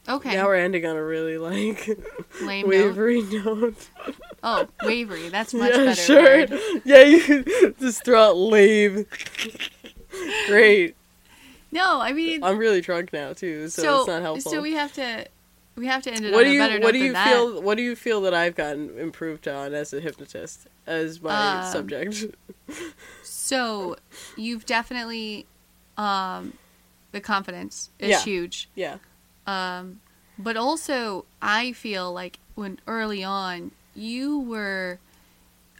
[0.07, 0.35] Okay.
[0.35, 1.87] Now we're ending on a really like
[2.41, 3.87] Lame wavery note.
[4.43, 5.29] Oh, wavery.
[5.29, 6.01] That's much yeah, better.
[6.01, 6.23] sure.
[6.23, 6.81] word.
[6.83, 9.05] Yeah, you just throw out lame.
[10.47, 10.95] Great.
[11.71, 14.51] No, I mean, I'm really drunk now too, so, so it's not helpful.
[14.51, 15.25] so we have to
[15.75, 17.13] we have to end it what on do a you better what note do you
[17.13, 17.27] that.
[17.33, 21.61] feel what do you feel that I've gotten improved on as a hypnotist as my
[21.61, 22.25] Um, subject?
[23.23, 23.95] So
[24.37, 25.45] you've definitely
[25.97, 26.53] um
[27.11, 28.19] the confidence is Yeah.
[28.21, 28.69] huge.
[28.75, 28.97] Yeah.
[29.47, 29.99] Um
[30.37, 34.99] but also I feel like when early on you were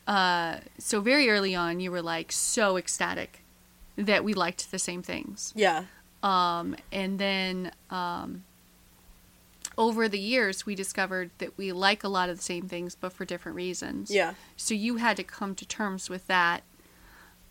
[0.08, 3.42] uh so very early on you were like so ecstatic
[3.96, 5.54] that we liked the same things.
[5.56, 5.86] Yeah.
[6.22, 8.44] Um and then um
[9.78, 13.12] over the years we discovered that we like a lot of the same things but
[13.12, 14.12] for different reasons.
[14.12, 14.34] Yeah.
[14.56, 16.64] So you had to come to terms with that.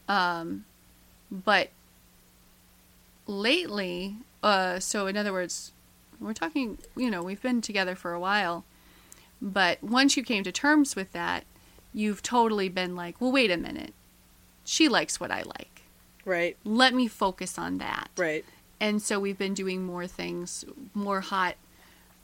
[0.09, 0.65] Um,
[1.31, 1.71] but
[3.27, 5.73] lately, uh, so in other words,
[6.25, 8.65] we're talking, you know, we've been together for a while,
[9.41, 11.45] but once you came to terms with that,
[11.93, 13.93] you've totally been like, well, wait a minute.
[14.65, 15.83] She likes what I like.
[16.25, 16.57] Right.
[16.65, 18.09] Let me focus on that.
[18.17, 18.45] Right.
[18.81, 20.65] And so we've been doing more things,
[20.95, 21.57] more hot,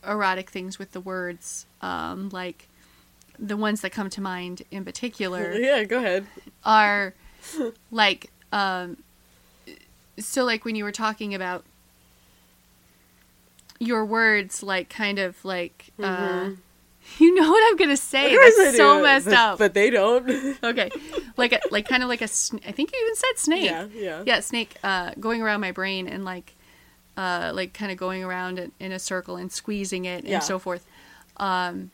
[0.07, 2.69] erotic things with the words, um, like
[3.39, 6.27] the ones that come to mind in particular Yeah, go ahead.
[6.65, 7.15] are
[7.93, 8.97] like um
[10.19, 11.65] so like when you were talking about
[13.81, 16.57] your words like kind of like uh Mhm.
[17.19, 18.37] You know what I'm gonna say?
[18.37, 19.59] That's so do, messed but, up.
[19.59, 20.29] But they don't.
[20.63, 20.91] okay,
[21.39, 22.29] like a like kind of like a.
[22.29, 23.65] sn- I think you even said snake.
[23.65, 24.23] yeah, yeah.
[24.27, 24.75] Yeah, snake.
[24.85, 26.55] Uh, going around my brain and like,
[27.17, 30.35] uh, like kind of going around in, in a circle and squeezing it Yeah.
[30.35, 30.85] and so forth.
[31.39, 31.93] Um,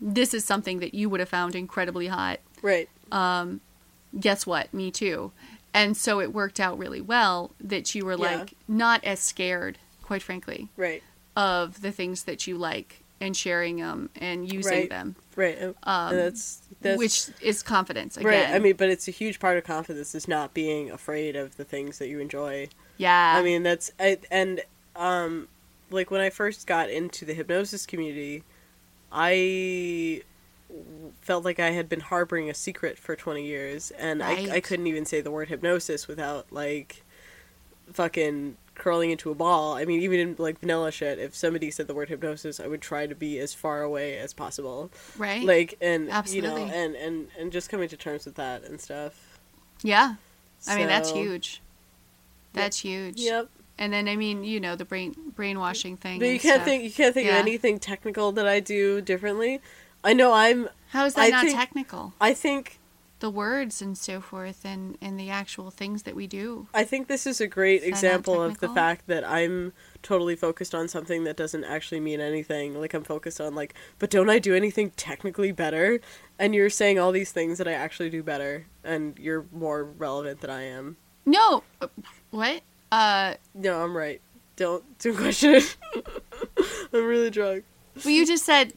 [0.00, 2.38] this is something that you would have found incredibly hot.
[2.62, 2.88] Right.
[3.10, 3.60] Um,
[4.20, 4.72] Guess what?
[4.72, 5.32] Me too.
[5.72, 8.36] And so it worked out really well that you were Yeah.
[8.36, 11.02] like not as scared, quite frankly, Right.
[11.36, 14.88] Of the things that you like and sharing them and using Right.
[14.90, 15.56] them, Right.
[15.58, 15.74] And
[16.18, 18.28] that's that's Um, which is confidence again.
[18.28, 18.50] right.
[18.50, 21.64] I mean, but it's a huge part of confidence is not being afraid of the
[21.64, 22.68] things that you enjoy.
[22.98, 23.34] yeah.
[23.36, 24.60] I mean, that's I, and
[24.96, 25.48] um,
[25.90, 28.44] like when I first got into the hypnosis community,
[29.10, 30.22] I
[31.20, 34.88] felt like I had been harboring a secret for 20 years and I, I couldn't
[34.88, 37.04] even say the word hypnosis without like
[37.92, 39.74] fucking curling into a ball.
[39.74, 42.80] I mean, even in like vanilla shit, if somebody said the word hypnosis, I would
[42.80, 44.90] try to be as far away as possible.
[45.16, 45.44] right.
[45.44, 46.64] Like and you Absolutely.
[46.66, 49.38] know, and and and just coming to terms with that and stuff.
[49.82, 50.14] yeah.
[50.66, 51.60] I mean, that's huge.
[52.54, 53.20] That's huge.
[53.20, 53.48] Yep.
[53.78, 56.20] And then I mean, you know, the brain brainwashing thing.
[56.20, 56.64] But you can't stuff.
[56.64, 57.34] think you can't think Yeah.
[57.34, 59.60] of anything technical that I do differently.
[60.02, 62.12] I know I'm How is that I not think- technical?
[62.20, 62.78] I think
[63.20, 66.66] The words and so forth, and and the actual things that we do.
[66.74, 70.74] I think this is a great Is example of the fact that I'm totally focused
[70.74, 72.78] on something that doesn't actually mean anything.
[72.78, 76.00] Like I'm focused on like, but don't I do anything technically better?
[76.38, 80.40] And you're saying all these things that I actually do better, and you're more relevant
[80.40, 80.96] than I am.
[81.24, 81.86] No, uh,
[82.30, 82.60] what?
[82.92, 84.20] Uh, No, I'm right.
[84.56, 85.76] Don't don't question it.
[86.92, 87.64] I'm really drunk.
[88.04, 88.74] well, you just said,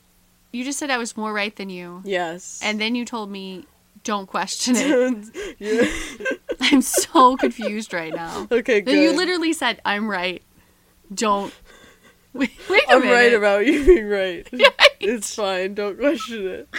[0.54, 2.60] you just said I was more right than you, Yes.
[2.64, 3.66] and then you told me
[4.08, 6.40] don't question it.
[6.62, 8.48] I'm so confused right now.
[8.50, 8.94] okay, good.
[8.94, 10.42] you literally said I'm right.
[11.14, 11.54] Don't.
[12.34, 13.14] Wait, wait a I'm minute.
[13.14, 14.48] right about you being right.
[15.00, 15.74] It's fine.
[15.74, 16.70] Don't question it.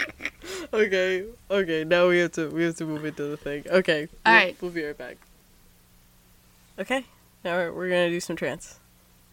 [0.71, 1.25] Okay.
[1.51, 1.83] Okay.
[1.83, 3.65] Now we have to we have to move into the thing.
[3.67, 4.07] Okay.
[4.25, 4.57] All we'll, right.
[4.61, 5.17] We'll be right back.
[6.79, 7.03] Okay.
[7.43, 8.79] Now we're, we're gonna do some trance.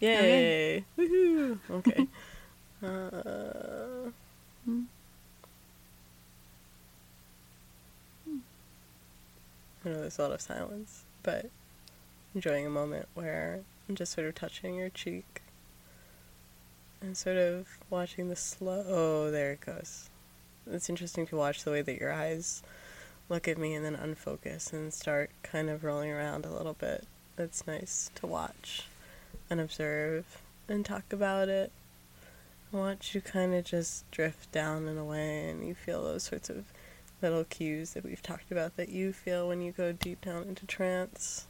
[0.01, 0.85] Yay!
[0.99, 1.59] Woohoo!
[1.71, 2.09] Okay.
[2.83, 4.11] uh,
[9.87, 11.47] I know there's a lot of silence, but
[12.35, 15.43] enjoying a moment where I'm just sort of touching your cheek
[17.01, 18.85] and sort of watching the slow.
[18.89, 20.11] Oh, there it goes.
[20.69, 22.65] It's interesting to watch the way that your eyes
[23.29, 27.05] look at me and then unfocus and start kind of rolling around a little bit.
[27.39, 28.89] It's nice to watch
[29.49, 31.71] and observe and talk about it.
[32.73, 36.25] I watch you kind of just drift down in a way and you feel those
[36.25, 36.65] sorts of
[37.23, 40.67] little cues that we've talked about that you feel when you go deep down into
[40.67, 41.47] trance.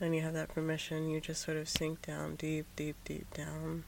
[0.00, 3.84] And you have that permission, you just sort of sink down deep, deep, deep down.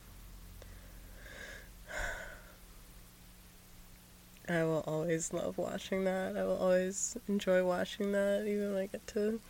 [4.49, 6.37] I will always love watching that.
[6.37, 9.41] I will always enjoy watching that, even when I get to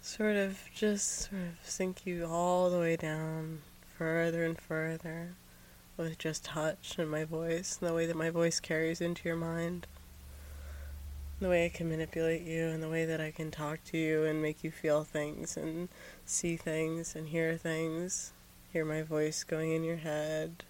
[0.00, 3.60] sort of just sort of sink you all the way down,
[3.98, 5.34] further and further,
[5.98, 9.36] with just touch and my voice, and the way that my voice carries into your
[9.36, 9.86] mind.
[11.42, 14.22] The way I can manipulate you, and the way that I can talk to you
[14.22, 15.88] and make you feel things and
[16.24, 18.32] see things and hear things.
[18.72, 20.62] Hear my voice going in your head.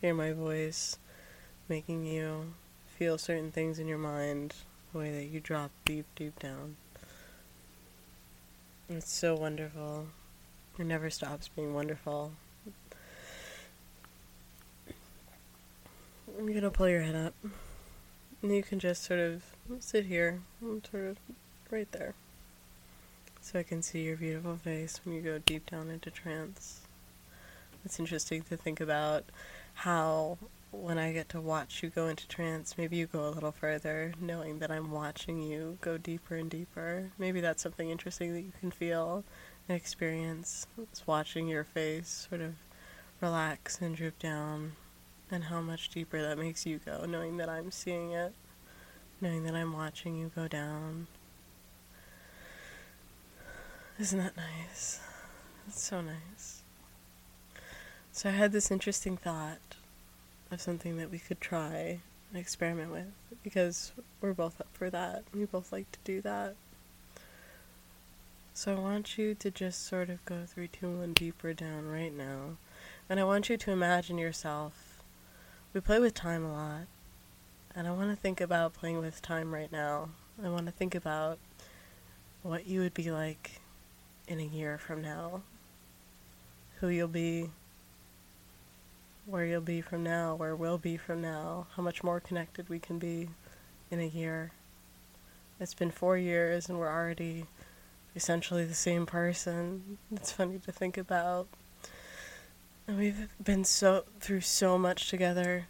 [0.00, 0.96] Hear my voice
[1.68, 2.54] making you
[2.86, 4.54] feel certain things in your mind,
[4.94, 6.76] the way that you drop deep, deep down.
[8.88, 10.06] It's so wonderful.
[10.78, 12.32] It never stops being wonderful.
[16.38, 17.34] I'm gonna pull your head up.
[18.42, 19.42] And you can just sort of
[19.80, 21.16] sit here, sort of
[21.70, 22.14] right there.
[23.40, 26.82] So I can see your beautiful face when you go deep down into trance.
[27.84, 29.24] It's interesting to think about
[29.74, 30.38] how
[30.70, 34.12] when I get to watch you go into trance, maybe you go a little further,
[34.20, 37.10] knowing that I'm watching you go deeper and deeper.
[37.18, 39.24] Maybe that's something interesting that you can feel
[39.68, 40.66] and experience.
[40.80, 42.54] It's watching your face sort of
[43.20, 44.72] relax and droop down,
[45.30, 48.32] and how much deeper that makes you go, knowing that I'm seeing it,
[49.20, 51.06] knowing that I'm watching you go down.
[53.98, 55.00] Isn't that nice?
[55.66, 56.62] It's so nice.
[58.12, 59.58] So I had this interesting thought
[60.50, 62.00] of something that we could try
[62.30, 63.12] and experiment with
[63.42, 65.24] because we're both up for that.
[65.34, 66.54] We both like to do that.
[68.54, 72.12] So I want you to just sort of go three, two, one deeper down right
[72.12, 72.56] now.
[73.08, 74.87] And I want you to imagine yourself.
[75.74, 76.86] We play with time a lot.
[77.74, 80.08] And I want to think about playing with time right now.
[80.42, 81.38] I want to think about
[82.42, 83.60] what you would be like
[84.26, 85.42] in a year from now.
[86.80, 87.50] Who you'll be
[89.26, 92.78] where you'll be from now, where we'll be from now, how much more connected we
[92.78, 93.28] can be
[93.90, 94.52] in a year.
[95.60, 97.44] It's been four years and we're already
[98.16, 99.98] essentially the same person.
[100.10, 101.46] It's funny to think about.
[102.88, 105.66] We've been so through so much together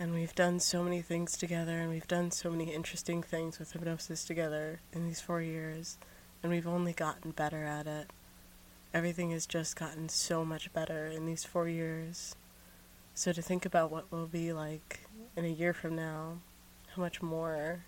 [0.00, 3.70] and we've done so many things together and we've done so many interesting things with
[3.70, 5.96] hypnosis together in these 4 years
[6.42, 8.10] and we've only gotten better at it.
[8.92, 12.34] Everything has just gotten so much better in these 4 years.
[13.14, 15.06] So to think about what will be like
[15.36, 16.38] in a year from now,
[16.96, 17.84] how much more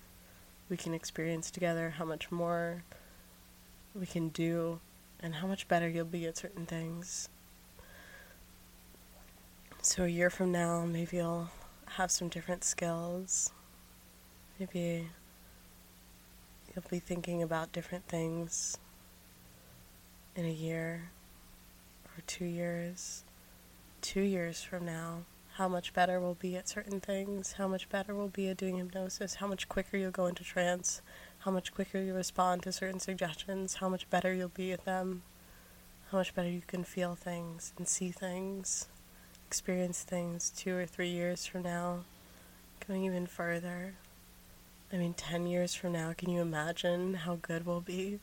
[0.68, 2.84] we can experience together, how much more
[3.92, 4.78] we can do,
[5.18, 7.28] and how much better you'll be at certain things.
[9.80, 11.50] So, a year from now, maybe you'll
[11.86, 13.52] have some different skills.
[14.58, 15.08] Maybe
[16.74, 18.76] you'll be thinking about different things
[20.34, 21.10] in a year
[22.06, 23.22] or two years.
[24.02, 25.22] Two years from now,
[25.54, 28.78] how much better we'll be at certain things, how much better we'll be at doing
[28.78, 31.02] hypnosis, how much quicker you'll go into trance,
[31.40, 35.22] how much quicker you respond to certain suggestions, how much better you'll be at them,
[36.10, 38.88] how much better you can feel things and see things,
[39.49, 42.01] experience things two or three years from now,
[42.86, 43.94] going even further.
[44.92, 48.18] I mean, 10 years from now, can you imagine how good we'll be?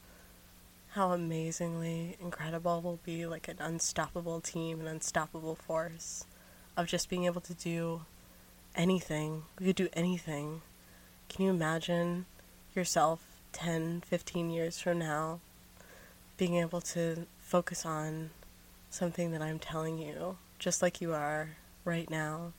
[0.91, 6.25] How amazingly incredible we'll be like an unstoppable team, an unstoppable force
[6.77, 8.01] of just being able to do
[8.75, 9.45] anything.
[9.59, 10.61] We could do anything.
[11.27, 12.27] Can you imagine
[12.75, 13.19] yourself
[13.53, 15.39] 10, 15 years from now
[16.37, 18.29] being able to focus on
[18.91, 21.49] something that I'm telling you, just like you are
[21.83, 22.53] right now?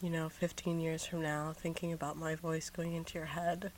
[0.00, 3.72] You know, 15 years from now, thinking about my voice going into your head,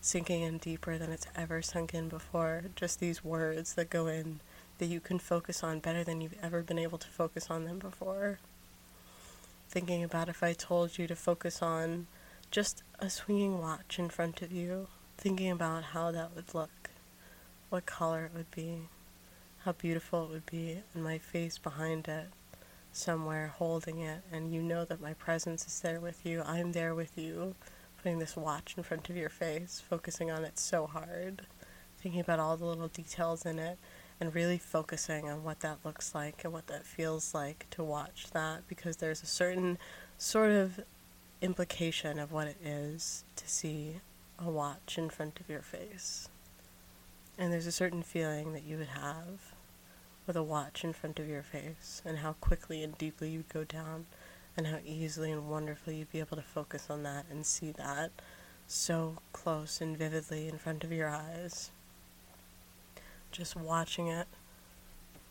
[0.00, 2.64] sinking in deeper than it's ever sunk in before.
[2.74, 4.40] Just these words that go in
[4.78, 7.78] that you can focus on better than you've ever been able to focus on them
[7.78, 8.38] before.
[9.68, 12.06] Thinking about if I told you to focus on
[12.50, 14.88] just a swinging watch in front of you,
[15.18, 16.90] thinking about how that would look,
[17.70, 18.88] what color it would be,
[19.64, 22.28] how beautiful it would be, and my face behind it,
[22.96, 26.42] somewhere holding it, and you know that my presence is there with you.
[26.46, 27.54] I'm there with you,
[28.02, 31.42] putting this watch in front of your face, focusing on it so hard,
[32.00, 33.78] thinking about all the little details in it,
[34.20, 38.28] and really focusing on what that looks like and what that feels like to watch
[38.32, 39.78] that because there's a certain
[40.16, 40.80] sort of
[41.42, 44.00] implication of what it is to see
[44.38, 46.28] a watch in front of your face.
[47.38, 49.55] And there's a certain feeling that you would have
[50.26, 53.64] with a watch in front of your face, and how quickly and deeply you'd go
[53.64, 54.06] down,
[54.56, 58.10] and how easily and wonderfully you'd be able to focus on that and see that
[58.66, 61.70] so close and vividly in front of your eyes.
[63.30, 64.26] Just watching it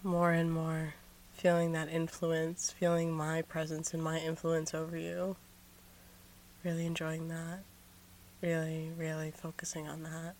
[0.03, 0.93] more and more,
[1.33, 5.35] feeling that influence, feeling my presence and my influence over you.
[6.63, 7.59] Really enjoying that.
[8.41, 10.35] Really, really focusing on that.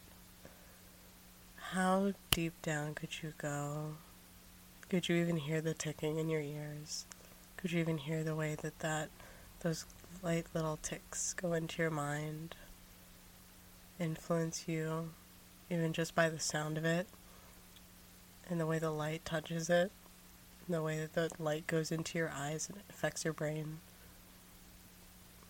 [1.72, 3.96] How deep down could you go?
[4.96, 7.04] Could you even hear the ticking in your ears?
[7.58, 9.10] Could you even hear the way that, that
[9.60, 9.86] those
[10.24, 12.56] light little ticks go into your mind,
[14.00, 15.10] influence you,
[15.70, 17.08] even just by the sound of it,
[18.50, 19.92] and the way the light touches it,
[20.66, 23.80] and the way that the light goes into your eyes and affects your brain?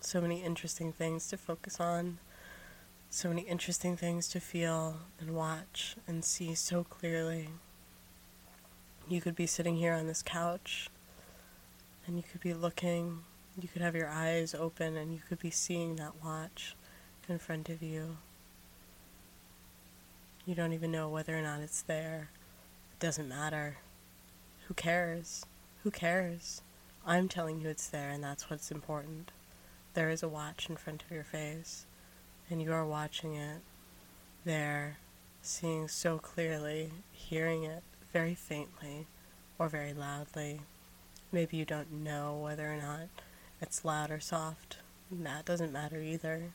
[0.00, 2.18] So many interesting things to focus on
[3.10, 7.50] so many interesting things to feel and watch and see so clearly.
[9.08, 10.90] You could be sitting here on this couch
[12.08, 13.20] and you could be looking,
[13.60, 16.74] you could have your eyes open and you could be seeing that watch
[17.28, 18.16] in front of you.
[20.44, 22.30] You don't even know whether or not it's there.
[22.92, 23.76] It doesn't matter.
[24.66, 25.46] Who cares?
[25.84, 26.62] Who cares?
[27.06, 29.30] I'm telling you it's there and that's what's important.
[29.94, 31.86] There is a watch in front of your face
[32.50, 33.60] and you are watching it
[34.44, 34.96] there,
[35.42, 39.06] seeing so clearly, hearing it very faintly
[39.58, 40.60] or very loudly.
[41.32, 43.08] Maybe you don't know whether or not
[43.60, 44.78] it's loud or soft.
[45.10, 46.52] That doesn't matter either.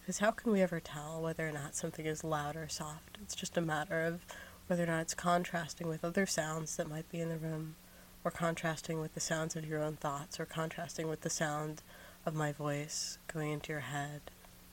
[0.00, 3.18] Because how can we ever tell whether or not something is loud or soft?
[3.22, 4.24] It's just a matter of
[4.66, 7.76] whether or not it's contrasting with other sounds that might be in the room,
[8.24, 11.82] or contrasting with the sounds of your own thoughts, or contrasting with the sound
[12.24, 14.20] of my voice going into your head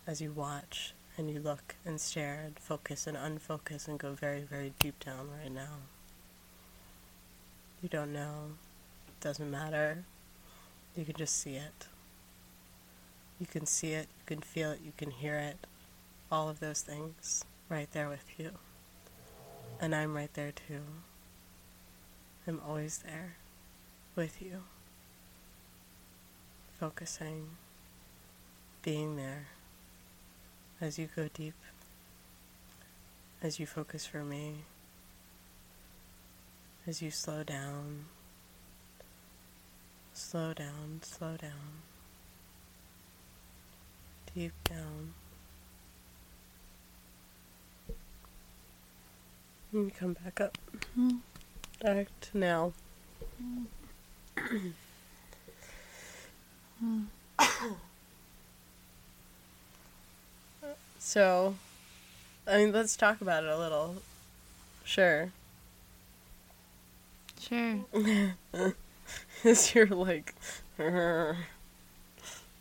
[0.06, 4.42] as you watch and you look and stare and focus and unfocus and go very,
[4.42, 5.78] very deep down right now.
[7.84, 8.54] You don't know.
[9.08, 10.06] It doesn't matter.
[10.96, 11.88] You can just see it.
[13.40, 15.58] You can see it, you can feel it, you can hear it.
[16.32, 18.52] All of those things right there with you.
[19.82, 20.80] And I'm right there too.
[22.48, 23.36] I'm always there
[24.16, 24.64] with you.
[26.80, 27.48] focusing,
[28.82, 29.48] being there
[30.82, 31.54] as you go deep,
[33.42, 34.56] as you focus for me,
[36.86, 38.06] as you slow down,
[40.14, 41.82] slow down, slow down,
[44.36, 45.14] deep down.
[49.72, 50.58] And come back up.
[50.98, 51.20] Mhm.
[51.82, 52.74] Back to now.
[61.00, 61.56] So,
[62.48, 63.98] I mean, let's talk about it a little.
[64.86, 65.32] Sure.
[67.48, 67.80] Sure.
[69.44, 70.34] Is you're like,
[70.78, 71.36] What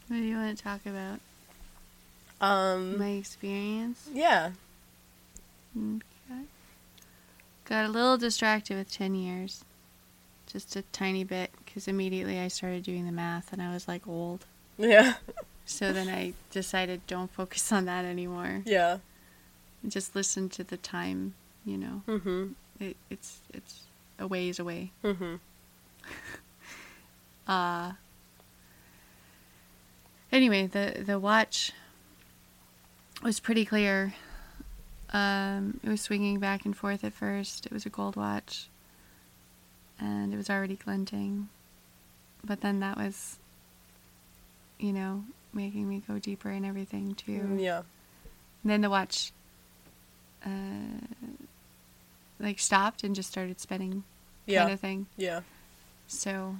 [0.08, 1.20] do you want to talk about?
[2.40, 4.08] um, My experience?
[4.12, 4.50] yeah,
[5.76, 6.42] Okay.
[7.64, 9.64] Got a little distracted with 10 years.
[10.52, 14.06] Just a tiny bit, because immediately I started doing the math and I was like
[14.08, 14.44] old.
[14.76, 15.14] yeah,
[15.64, 18.62] So then I decided don't focus on that anymore.
[18.66, 18.98] yeah.
[19.88, 22.02] Just listen to the time, you know.
[22.06, 22.48] Mm-hmm.
[22.78, 23.80] It, it's it's
[24.18, 24.92] a ways away.
[25.04, 25.36] Mm-hmm.
[27.48, 27.92] Uh
[30.30, 31.72] Anyway, the the watch
[33.22, 34.14] was pretty clear.
[35.12, 37.66] Um, it was swinging back and forth at first.
[37.66, 38.68] It was a gold watch,
[40.00, 41.50] and it was already glinting.
[42.42, 43.36] But then that was,
[44.78, 47.56] you know, making me go deeper and everything too.
[47.58, 47.82] Yeah.
[48.62, 49.32] And then the watch,
[50.46, 50.48] uh,
[52.42, 54.04] like stopped and just started spinning,
[54.46, 54.62] Yeah.
[54.62, 55.06] kind of thing.
[55.16, 55.40] Yeah.
[56.08, 56.56] So,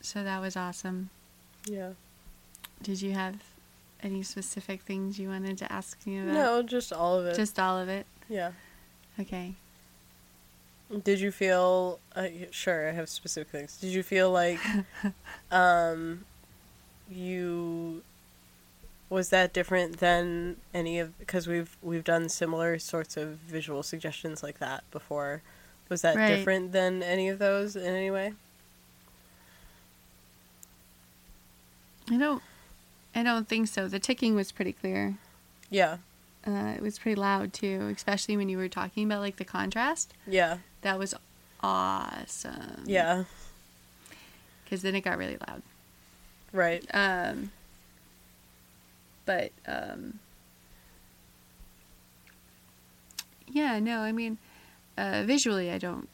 [0.00, 1.10] so that was awesome.
[1.64, 1.92] Yeah.
[2.82, 3.36] Did you have
[4.02, 6.34] any specific things you wanted to ask me about?
[6.34, 7.34] No, just all of it.
[7.34, 8.06] Just all of it?
[8.28, 8.52] yeah.
[9.18, 9.54] Okay.
[11.02, 11.98] Did you feel?
[12.14, 13.76] Uh, sure, I have specific things.
[13.78, 14.60] Did you feel like,
[15.50, 16.24] um,
[17.10, 18.02] you
[19.08, 24.42] was that different than any of because we've we've done similar sorts of visual suggestions
[24.42, 25.42] like that before.
[25.88, 26.34] Was that Right.
[26.34, 28.32] different than any of those in any way?
[32.10, 32.42] I don't,
[33.14, 33.88] I don't think so.
[33.88, 35.16] The ticking was pretty clear.
[35.70, 35.98] Yeah.
[36.46, 40.12] Uh, it was pretty loud too, especially when you were talking about like the contrast.
[40.26, 40.58] Yeah.
[40.82, 41.14] That was
[41.62, 42.84] awesome.
[42.84, 43.24] Yeah.
[44.64, 45.62] Because then it got really loud.
[46.52, 46.84] Right.
[46.94, 47.50] Um,
[49.26, 50.18] but um,
[53.48, 54.38] yeah, no, I mean,
[54.96, 56.08] uh, visually, I don't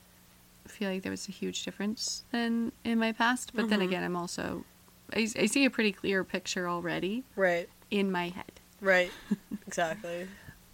[0.67, 3.53] feel like there was a huge difference than in my past.
[3.55, 3.85] But then Mhm.
[3.85, 4.65] again, I'm also
[5.15, 7.69] I, I see a pretty clear picture already Right.
[7.91, 8.53] in my head.
[8.81, 9.13] Right.
[9.67, 10.29] exactly.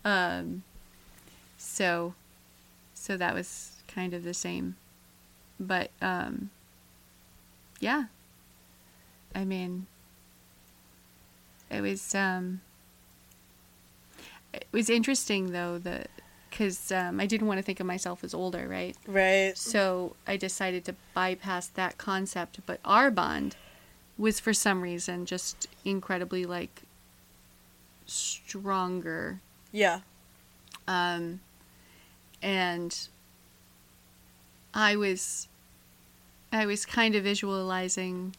[0.04, 0.62] Um,
[1.56, 2.14] so,
[2.94, 4.76] so that was kind of the same,
[5.58, 6.50] but um,
[7.80, 8.04] yeah.
[9.34, 9.86] I mean,
[11.70, 12.60] it was um,
[14.52, 16.06] it was interesting though the
[16.50, 18.96] because um, I didn't want to think of myself as older, right?
[19.06, 19.52] Right.
[19.56, 22.60] So I decided to bypass that concept.
[22.66, 23.54] But our bond
[24.16, 26.82] was for some reason just incredibly like
[28.06, 29.40] stronger
[29.72, 30.00] Yeah.
[30.86, 31.40] um,
[32.42, 33.08] and
[34.74, 35.48] I was
[36.50, 38.34] I was kind of visualizing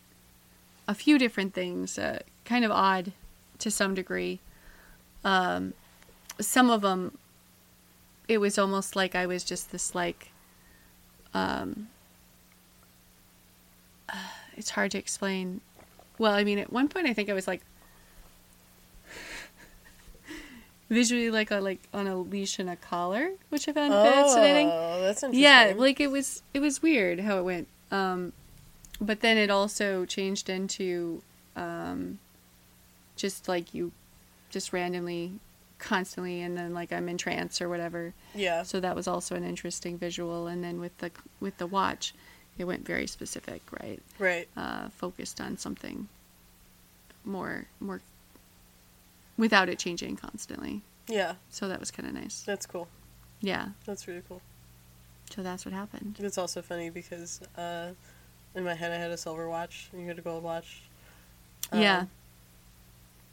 [0.87, 2.19] a few different things, uh,
[2.49, 3.13] kind of odd
[3.59, 4.39] to some degree.
[5.23, 5.75] Um,
[6.41, 7.17] some of them,
[8.27, 10.31] it was almost like I was just this like.
[11.33, 11.89] Um,
[14.57, 15.61] it's hard to explain.
[16.17, 17.61] Well, I mean, at one point, I think I was like
[20.89, 24.69] visually like a like on a leash and a collar, which I found fascinating.
[24.71, 25.43] Oh, that's interesting.
[25.43, 27.67] Yeah, like it was it was weird how it went.
[27.91, 28.33] Um,
[28.99, 31.21] but then it also changed into
[31.55, 32.19] um,
[33.19, 33.91] just like you,
[34.49, 35.33] just randomly,
[35.77, 38.13] constantly, and then like I'm in trance or whatever.
[38.33, 38.63] yeah.
[38.63, 40.47] So that was also an interesting visual.
[40.47, 42.13] And then with the with the watch,
[42.57, 44.01] it went very specific, right?
[44.17, 44.47] Right.
[44.57, 46.07] Uh, focused on something
[47.25, 48.01] more more
[49.37, 50.81] without it changing constantly.
[51.07, 51.35] Yeah.
[51.49, 52.41] So that was kind of nice.
[52.43, 52.87] That's cool.
[53.41, 53.69] Yeah.
[53.85, 54.41] That's really cool.
[55.33, 56.17] So that's what happened.
[56.19, 57.89] It's also funny because uh,
[58.55, 60.81] in my head I had a silver watch and you had a gold watch.
[61.71, 62.05] Um, Yeah.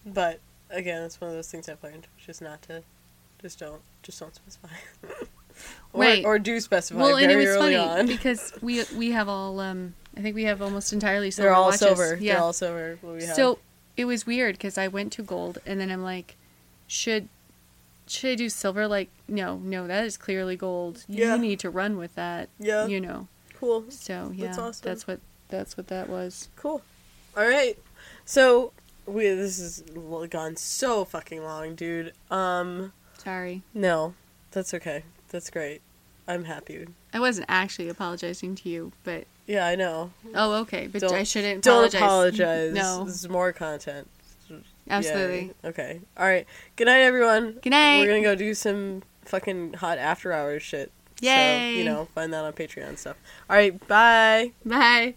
[0.07, 0.41] But
[0.71, 2.83] again, it's one of those things I've learned, which is not to
[3.43, 4.69] just don't just don't specify.
[5.93, 6.25] or, Right.
[6.25, 8.07] or do specify well, and very it was early funny on.
[8.17, 11.65] because we we have all um I think we have almost entirely silver They're all
[11.67, 11.81] watches.
[11.81, 12.17] silver.
[12.21, 12.35] Yeah.
[12.35, 12.99] They're all silver.
[13.03, 13.37] We have.
[13.37, 13.59] so
[13.97, 16.37] it was weird because I went to gold and then I'm like,
[16.87, 17.29] should
[18.07, 18.87] should I do silver?
[18.87, 21.05] Like, no, no, that is clearly gold.
[21.09, 21.37] You Yeah.
[21.37, 22.49] need to run with that.
[22.61, 22.87] Yeah.
[22.87, 23.27] You know.
[23.59, 23.85] cool.
[23.91, 24.83] So yeah, That's awesome.
[24.85, 26.49] that's what that's what that was.
[26.57, 26.83] Cool.
[27.37, 27.77] All right.
[28.25, 28.73] So
[29.07, 29.83] we this has
[30.31, 32.13] gone so fucking long, dude.
[32.31, 33.63] Um, Sorry.
[33.75, 34.15] no,
[34.51, 35.05] that's okay.
[35.31, 35.83] That's great.
[36.29, 36.87] I'm happy.
[37.13, 40.11] I wasn't actually apologizing to you, but Yeah, I know.
[40.35, 40.87] oh, okay.
[40.89, 42.73] But Don't- I shouldn't Don't apologize.
[42.73, 42.75] apologize.
[42.75, 44.09] No, This is more content.
[44.91, 45.41] absolutely.
[45.47, 45.53] Yay.
[45.65, 46.01] Okay.
[46.17, 46.47] All right.
[46.77, 47.59] Good night, everyone.
[47.63, 48.01] Good night.
[48.01, 50.91] We're gonna go do some fucking hot after hours shit.
[51.21, 51.77] So, Yay.
[51.77, 53.17] you know, find that on Patreon stuff.
[53.49, 53.87] All right.
[53.89, 54.53] Bye.
[54.65, 55.15] Bye.